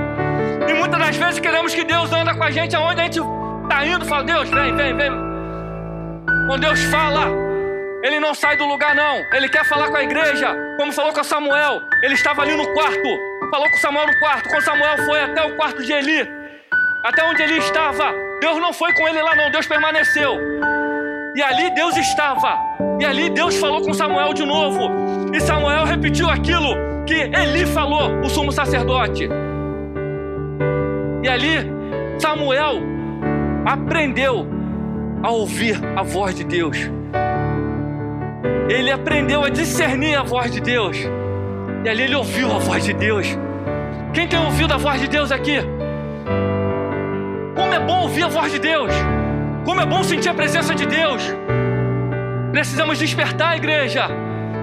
E 0.66 0.72
muitas 0.72 0.98
das 0.98 1.16
vezes 1.16 1.38
queremos 1.38 1.74
que 1.74 1.84
Deus 1.84 2.10
anda 2.12 2.34
com 2.34 2.42
a 2.42 2.50
gente 2.50 2.74
aonde 2.74 3.00
a 3.00 3.04
gente 3.04 3.20
está 3.20 3.84
indo. 3.84 4.04
Fala, 4.06 4.24
Deus, 4.24 4.48
vem, 4.48 4.74
vem, 4.74 4.96
vem. 4.96 5.10
Quando 6.46 6.60
Deus 6.60 6.82
fala, 6.84 7.26
Ele 8.02 8.18
não 8.18 8.34
sai 8.34 8.56
do 8.56 8.64
lugar, 8.64 8.94
não. 8.94 9.22
Ele 9.32 9.48
quer 9.50 9.64
falar 9.66 9.88
com 9.88 9.96
a 9.96 10.02
igreja, 10.02 10.56
como 10.78 10.92
falou 10.92 11.12
com 11.12 11.22
Samuel. 11.22 11.82
Ele 12.02 12.14
estava 12.14 12.42
ali 12.42 12.56
no 12.56 12.66
quarto. 12.72 13.08
Falou 13.50 13.70
com 13.70 13.76
Samuel 13.76 14.06
no 14.06 14.18
quarto. 14.18 14.48
Quando 14.48 14.62
Samuel 14.62 14.98
foi 15.04 15.22
até 15.22 15.46
o 15.46 15.56
quarto 15.56 15.82
de 15.82 15.92
Eli, 15.92 16.26
até 17.04 17.22
onde 17.24 17.42
ele 17.42 17.58
estava, 17.58 18.14
Deus 18.40 18.56
não 18.58 18.72
foi 18.72 18.92
com 18.94 19.06
ele 19.08 19.20
lá, 19.20 19.34
não. 19.36 19.50
Deus 19.50 19.66
permaneceu. 19.66 20.38
E 21.34 21.42
ali 21.42 21.70
Deus 21.74 21.96
estava. 21.96 22.58
E 23.00 23.04
ali 23.04 23.30
Deus 23.30 23.56
falou 23.56 23.82
com 23.82 23.94
Samuel 23.94 24.32
de 24.34 24.44
novo. 24.44 24.90
E 25.32 25.40
Samuel 25.40 25.84
repetiu 25.84 26.28
aquilo 26.28 26.74
que 27.06 27.14
Eli 27.14 27.64
falou, 27.66 28.20
o 28.20 28.28
sumo 28.28 28.52
sacerdote. 28.52 29.28
E 31.22 31.28
ali 31.28 31.70
Samuel 32.18 32.80
aprendeu 33.64 34.46
a 35.22 35.30
ouvir 35.30 35.78
a 35.96 36.02
voz 36.02 36.34
de 36.34 36.44
Deus. 36.44 36.90
Ele 38.68 38.90
aprendeu 38.90 39.42
a 39.42 39.48
discernir 39.48 40.16
a 40.16 40.22
voz 40.22 40.50
de 40.50 40.60
Deus. 40.60 40.96
E 41.84 41.88
ali 41.88 42.02
ele 42.02 42.14
ouviu 42.14 42.52
a 42.52 42.58
voz 42.58 42.84
de 42.84 42.92
Deus. 42.92 43.26
Quem 44.12 44.28
tem 44.28 44.38
ouvido 44.38 44.74
a 44.74 44.76
voz 44.76 45.00
de 45.00 45.08
Deus 45.08 45.32
aqui? 45.32 45.58
Como 47.54 47.72
é 47.72 47.80
bom 47.80 48.02
ouvir 48.02 48.24
a 48.24 48.28
voz 48.28 48.52
de 48.52 48.58
Deus. 48.58 48.92
Como 49.68 49.82
é 49.82 49.84
bom 49.84 50.02
sentir 50.02 50.30
a 50.30 50.34
presença 50.34 50.74
de 50.74 50.86
Deus. 50.86 51.22
Precisamos 52.52 52.98
despertar 52.98 53.50
a 53.50 53.56
igreja 53.58 54.08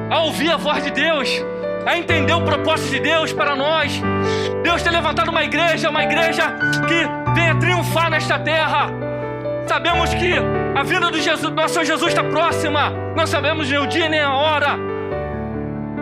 a 0.09 0.21
ouvir 0.21 0.49
a 0.49 0.57
voz 0.57 0.83
de 0.83 0.89
Deus, 0.89 1.29
a 1.85 1.95
entender 1.95 2.33
o 2.33 2.41
propósito 2.41 2.89
de 2.89 3.01
Deus 3.01 3.31
para 3.31 3.55
nós. 3.55 4.01
Deus 4.63 4.81
tem 4.81 4.91
levantado 4.91 5.29
uma 5.29 5.43
igreja, 5.43 5.91
uma 5.91 6.03
igreja 6.03 6.51
que 6.87 7.35
venha 7.35 7.53
triunfar 7.59 8.09
nesta 8.09 8.39
terra. 8.39 8.87
Sabemos 9.67 10.11
que 10.15 10.33
a 10.75 10.81
vinda 10.81 11.11
do 11.11 11.21
Jesus, 11.21 11.53
nosso 11.53 11.85
Jesus 11.85 12.07
está 12.07 12.23
próxima. 12.23 12.89
Não 13.15 13.27
sabemos 13.27 13.69
nem 13.69 13.77
o 13.77 13.85
dia 13.85 14.09
nem 14.09 14.21
a 14.21 14.33
hora. 14.33 14.75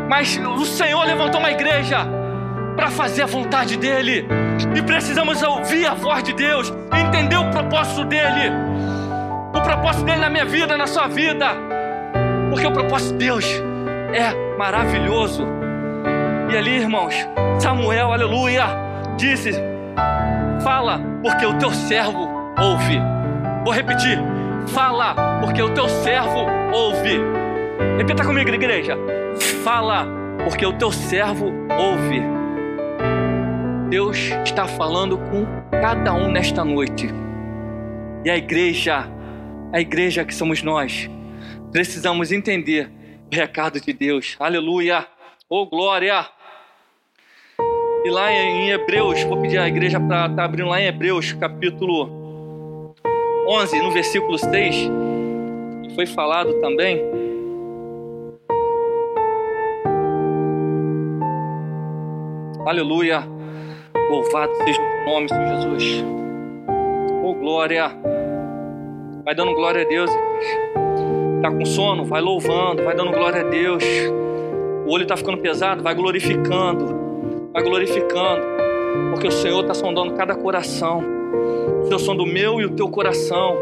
Mas 0.08 0.38
o 0.38 0.63
Senhor 0.63 1.04
levantou 1.04 1.42
uma 1.42 1.52
igreja 1.52 2.08
para 2.78 2.89
fazer 2.89 3.24
a 3.24 3.28
vontade 3.28 3.76
dEle. 3.76 4.26
E 4.74 4.82
precisamos 4.82 5.44
ouvir 5.44 5.88
a 5.88 5.94
voz 5.94 6.24
de 6.24 6.32
Deus, 6.32 6.74
entender 6.94 7.36
o 7.36 7.52
propósito 7.52 8.06
dEle. 8.06 8.92
O 9.54 9.62
propósito 9.62 10.06
dEle 10.06 10.22
na 10.22 10.30
minha 10.30 10.46
vida, 10.46 10.76
na 10.76 10.88
sua 10.88 11.08
vida. 11.08 11.56
Porque 12.50 12.66
o 12.66 12.72
propósito 12.72 13.18
de 13.18 13.26
Deus 13.26 13.46
é 14.13 14.58
maravilhoso. 14.58 15.48
E 16.52 16.58
ali, 16.58 16.78
irmãos, 16.78 17.16
Samuel, 17.60 18.12
aleluia, 18.12 18.66
disse: 19.18 19.52
Fala, 20.63 21.00
porque 21.22 21.46
o 21.46 21.58
teu 21.58 21.72
servo 21.72 22.30
ouve. 22.60 23.00
Vou 23.63 23.74
repetir: 23.74 24.20
Fala, 24.68 25.16
porque 25.42 25.62
o 25.62 25.70
teu 25.70 25.88
servo 25.88 26.46
ouve. 26.72 27.20
Repita 27.98 28.24
comigo, 28.24 28.50
igreja: 28.50 28.98
Fala, 29.63 30.08
porque 30.44 30.66
o 30.66 30.74
teu 30.74 30.92
servo 30.92 31.52
ouve. 31.78 32.22
Deus 33.89 34.18
está 34.44 34.68
falando 34.68 35.18
com 35.18 35.46
cada 35.70 36.13
um 36.13 36.32
nesta 36.32 36.66
noite. 36.66 37.13
E 38.26 38.30
a 38.30 38.38
igreja, 38.38 39.06
a 39.74 39.82
igreja 39.82 40.24
que 40.24 40.36
somos 40.36 40.62
nós, 40.62 41.10
precisamos 41.72 42.32
entender 42.32 42.92
o 43.32 43.36
recado 43.36 43.82
de 43.82 43.92
Deus. 43.92 44.36
Aleluia! 44.40 45.08
Oh 45.50 45.66
glória! 45.66 46.28
E 48.06 48.10
lá 48.12 48.32
em 48.32 48.70
Hebreus, 48.70 49.24
vou 49.24 49.42
pedir 49.42 49.58
à 49.58 49.68
igreja 49.68 50.00
para 50.00 50.28
estar 50.28 50.36
tá 50.36 50.44
abrindo 50.44 50.70
lá 50.70 50.80
em 50.80 50.86
Hebreus, 50.86 51.34
capítulo 51.34 52.94
11, 53.48 53.82
no 53.82 53.92
versículo 53.92 54.38
6, 54.38 54.76
que 55.88 55.96
foi 55.96 56.06
falado 56.06 56.54
também. 56.62 57.02
Aleluia! 62.64 63.24
Louvado 64.12 64.54
seja 64.58 64.80
o 64.80 65.10
nome, 65.10 65.30
Senhor 65.30 65.62
Jesus. 65.62 66.04
Oh, 67.24 67.34
glória. 67.34 68.12
Vai 69.24 69.34
dando 69.34 69.54
glória 69.54 69.84
a 69.84 69.86
Deus. 69.86 70.12
Tá 71.42 71.50
com 71.50 71.66
sono? 71.66 72.04
Vai 72.04 72.22
louvando, 72.22 72.84
vai 72.84 72.94
dando 72.94 73.12
glória 73.12 73.42
a 73.42 73.44
Deus. 73.44 73.84
O 74.86 74.92
olho 74.92 75.06
tá 75.06 75.16
ficando 75.16 75.38
pesado? 75.38 75.82
Vai 75.82 75.96
glorificando. 75.96 77.50
Vai 77.54 77.64
glorificando. 77.64 78.42
Porque 79.12 79.28
o 79.28 79.32
Senhor 79.32 79.62
está 79.62 79.74
sondando 79.74 80.14
cada 80.14 80.36
coração. 80.36 81.02
O 81.82 81.86
Senhor 81.86 82.00
sonda 82.00 82.22
o 82.22 82.26
meu 82.26 82.60
e 82.60 82.66
o 82.66 82.72
teu 82.72 82.90
coração. 82.90 83.58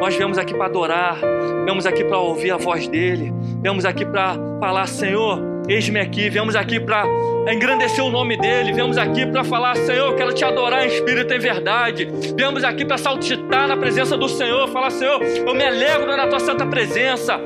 Nós 0.00 0.14
viemos 0.14 0.38
aqui 0.38 0.54
para 0.54 0.66
adorar, 0.66 1.18
viemos 1.64 1.84
aqui 1.86 2.04
para 2.04 2.18
ouvir 2.18 2.50
a 2.52 2.56
voz 2.56 2.86
dEle, 2.86 3.32
viemos 3.60 3.84
aqui 3.84 4.04
para 4.04 4.36
falar, 4.60 4.86
Senhor, 4.86 5.40
eis-me 5.68 5.98
aqui, 6.00 6.28
viemos 6.28 6.54
aqui 6.54 6.78
para 6.78 7.04
engrandecer 7.50 8.04
o 8.04 8.10
nome 8.10 8.36
dEle, 8.36 8.72
viemos 8.72 8.98
aqui 8.98 9.26
para 9.26 9.44
falar, 9.44 9.76
Senhor, 9.76 10.10
eu 10.10 10.16
quero 10.16 10.32
te 10.32 10.44
adorar 10.44 10.84
em 10.84 10.88
espírito 10.88 11.32
e 11.32 11.36
em 11.36 11.40
verdade, 11.40 12.08
viemos 12.36 12.64
aqui 12.64 12.84
para 12.84 12.98
saltitar 12.98 13.66
na 13.68 13.76
presença 13.76 14.16
do 14.16 14.28
Senhor, 14.28 14.68
falar, 14.68 14.90
Senhor, 14.90 15.22
eu 15.22 15.54
me 15.54 15.64
alegro 15.64 16.16
na 16.16 16.26
tua 16.26 16.40
santa 16.40 16.66
presença. 16.66 17.40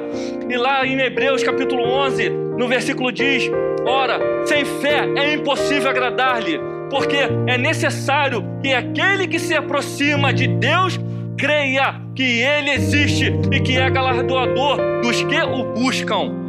E 0.48 0.56
lá 0.56 0.86
em 0.86 0.98
Hebreus 0.98 1.42
capítulo 1.42 1.82
11, 1.82 2.30
no 2.30 2.66
versículo 2.66 3.12
diz: 3.12 3.50
Ora, 3.86 4.18
sem 4.46 4.64
fé 4.64 5.08
é 5.16 5.34
impossível 5.34 5.90
agradar-lhe, 5.90 6.58
porque 6.90 7.16
é 7.46 7.58
necessário 7.58 8.44
que 8.62 8.72
aquele 8.72 9.28
que 9.28 9.38
se 9.38 9.54
aproxima 9.54 10.32
de 10.32 10.48
Deus 10.48 10.98
creia 11.36 11.94
que 12.16 12.40
Ele 12.40 12.70
existe 12.70 13.32
e 13.52 13.60
que 13.60 13.76
é 13.76 13.88
galardoador 13.88 14.78
dos 15.02 15.22
que 15.22 15.40
o 15.40 15.72
buscam. 15.74 16.47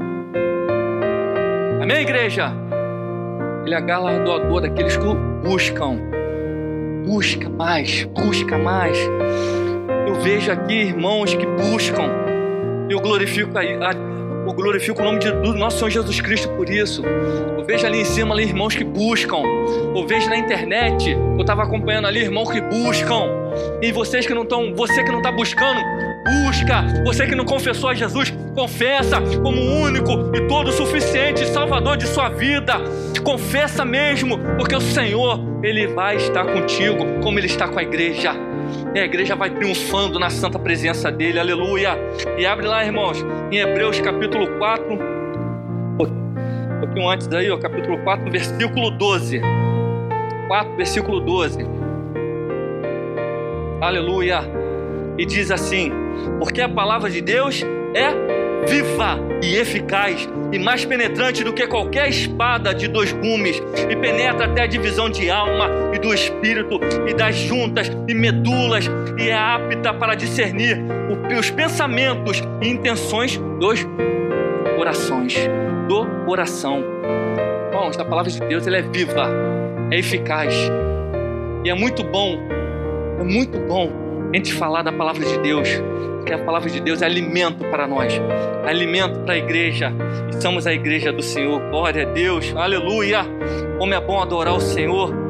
Amém, 1.89 2.03
igreja? 2.03 2.53
Ele 3.65 3.73
é 3.73 3.81
galardoador 3.81 4.61
daqueles 4.61 4.95
que 4.95 5.03
buscam. 5.43 5.97
Busca 7.03 7.49
mais, 7.49 8.03
busca 8.03 8.59
mais. 8.59 8.95
Eu 10.07 10.13
vejo 10.21 10.51
aqui 10.51 10.71
irmãos 10.71 11.33
que 11.33 11.47
buscam. 11.47 12.11
Eu 12.91 12.99
glorifico 12.99 13.57
a, 13.57 13.61
a 13.61 13.93
eu 14.45 14.53
glorifico 14.53 15.01
o 15.01 15.03
nome 15.03 15.17
de, 15.17 15.31
do 15.31 15.55
nosso 15.55 15.79
Senhor 15.79 15.89
Jesus 15.89 16.21
Cristo 16.21 16.47
por 16.49 16.69
isso. 16.69 17.03
Eu 17.03 17.65
vejo 17.65 17.87
ali 17.87 18.01
em 18.01 18.05
cima 18.05 18.35
ali 18.35 18.43
irmãos 18.43 18.75
que 18.75 18.83
buscam. 18.83 19.41
Eu 19.95 20.05
vejo 20.05 20.29
na 20.29 20.37
internet, 20.37 21.09
eu 21.09 21.41
estava 21.41 21.63
acompanhando 21.63 22.05
ali 22.05 22.19
irmãos 22.19 22.51
que 22.51 22.61
buscam. 22.61 23.29
E 23.81 23.91
vocês 23.91 24.27
que 24.27 24.33
não 24.35 24.43
estão, 24.43 24.75
você 24.75 25.03
que 25.03 25.09
não 25.09 25.17
está 25.17 25.31
buscando, 25.31 25.79
busca. 26.23 27.03
Você 27.05 27.25
que 27.25 27.35
não 27.35 27.45
confessou 27.45 27.89
a 27.89 27.93
Jesus, 27.93 28.33
confessa 28.55 29.21
como 29.41 29.61
único 29.61 30.35
e 30.35 30.47
todo 30.47 30.71
suficiente 30.71 31.45
Salvador 31.47 31.97
de 31.97 32.07
sua 32.07 32.29
vida. 32.29 32.75
Confessa 33.23 33.85
mesmo, 33.85 34.39
porque 34.57 34.75
o 34.75 34.81
Senhor, 34.81 35.39
Ele 35.63 35.87
vai 35.87 36.17
estar 36.17 36.45
contigo, 36.45 37.05
como 37.21 37.39
Ele 37.39 37.47
está 37.47 37.67
com 37.67 37.79
a 37.79 37.83
igreja. 37.83 38.33
E 38.93 38.99
a 38.99 39.05
igreja 39.05 39.35
vai 39.35 39.49
triunfando 39.49 40.19
na 40.19 40.29
santa 40.29 40.57
presença 40.59 41.11
dele, 41.11 41.39
aleluia. 41.39 41.97
E 42.37 42.45
abre 42.45 42.67
lá, 42.67 42.83
irmãos, 42.83 43.25
em 43.51 43.57
Hebreus 43.57 43.99
capítulo 43.99 44.47
4, 44.57 44.93
um 44.93 46.79
pouquinho 46.79 47.09
antes 47.09 47.27
daí, 47.27 47.49
ó, 47.51 47.57
capítulo 47.57 47.97
4, 48.03 48.31
versículo 48.31 48.89
12. 48.91 49.41
4, 50.47 50.75
versículo 50.75 51.19
12. 51.19 51.65
Aleluia. 53.81 54.58
E 55.19 55.25
diz 55.25 55.51
assim: 55.51 55.91
Porque 56.39 56.61
a 56.61 56.69
palavra 56.69 57.09
de 57.09 57.19
Deus 57.19 57.61
é 57.93 58.39
viva 58.65 59.19
e 59.43 59.55
eficaz 59.57 60.27
e 60.51 60.57
mais 60.57 60.85
penetrante 60.85 61.43
do 61.43 61.51
que 61.51 61.67
qualquer 61.67 62.07
espada 62.07 62.73
de 62.73 62.87
dois 62.87 63.11
gumes 63.11 63.61
e 63.89 63.95
penetra 63.95 64.45
até 64.45 64.61
a 64.61 64.67
divisão 64.67 65.09
de 65.09 65.29
alma 65.29 65.69
e 65.93 65.99
do 65.99 66.13
espírito 66.13 66.79
e 67.07 67.13
das 67.13 67.35
juntas 67.35 67.91
e 68.07 68.13
medulas 68.13 68.89
e 69.17 69.29
é 69.29 69.33
apta 69.33 69.93
para 69.93 70.15
discernir 70.15 70.79
os 71.37 71.49
pensamentos 71.51 72.41
e 72.61 72.69
intenções 72.69 73.37
dos 73.59 73.85
corações, 74.77 75.35
do 75.87 76.05
coração. 76.25 76.83
Bom, 77.71 77.91
a 77.97 78.05
palavra 78.05 78.31
de 78.31 78.39
Deus 78.39 78.65
ela 78.65 78.77
é 78.77 78.81
viva, 78.81 79.29
é 79.91 79.99
eficaz 79.99 80.53
e 81.63 81.69
é 81.69 81.73
muito 81.73 82.03
bom, 82.03 82.37
é 83.19 83.23
muito 83.23 83.59
bom 83.59 84.08
a 84.31 84.35
gente 84.35 84.53
falar 84.53 84.83
da 84.83 84.91
palavra 84.91 85.25
de 85.25 85.37
Deus, 85.39 85.67
porque 86.17 86.33
a 86.33 86.39
palavra 86.39 86.69
de 86.69 86.79
Deus 86.79 87.01
é 87.01 87.05
alimento 87.05 87.65
para 87.65 87.87
nós, 87.87 88.13
alimento 88.65 89.19
para 89.21 89.33
a 89.33 89.37
igreja, 89.37 89.91
e 90.29 90.41
somos 90.41 90.67
a 90.67 90.73
igreja 90.73 91.11
do 91.11 91.23
Senhor. 91.23 91.59
Glória 91.69 92.07
a 92.07 92.11
Deus, 92.11 92.53
aleluia! 92.55 93.25
Como 93.77 93.93
é 93.93 93.99
bom 93.99 94.21
adorar 94.21 94.53
o 94.53 94.61
Senhor 94.61 95.28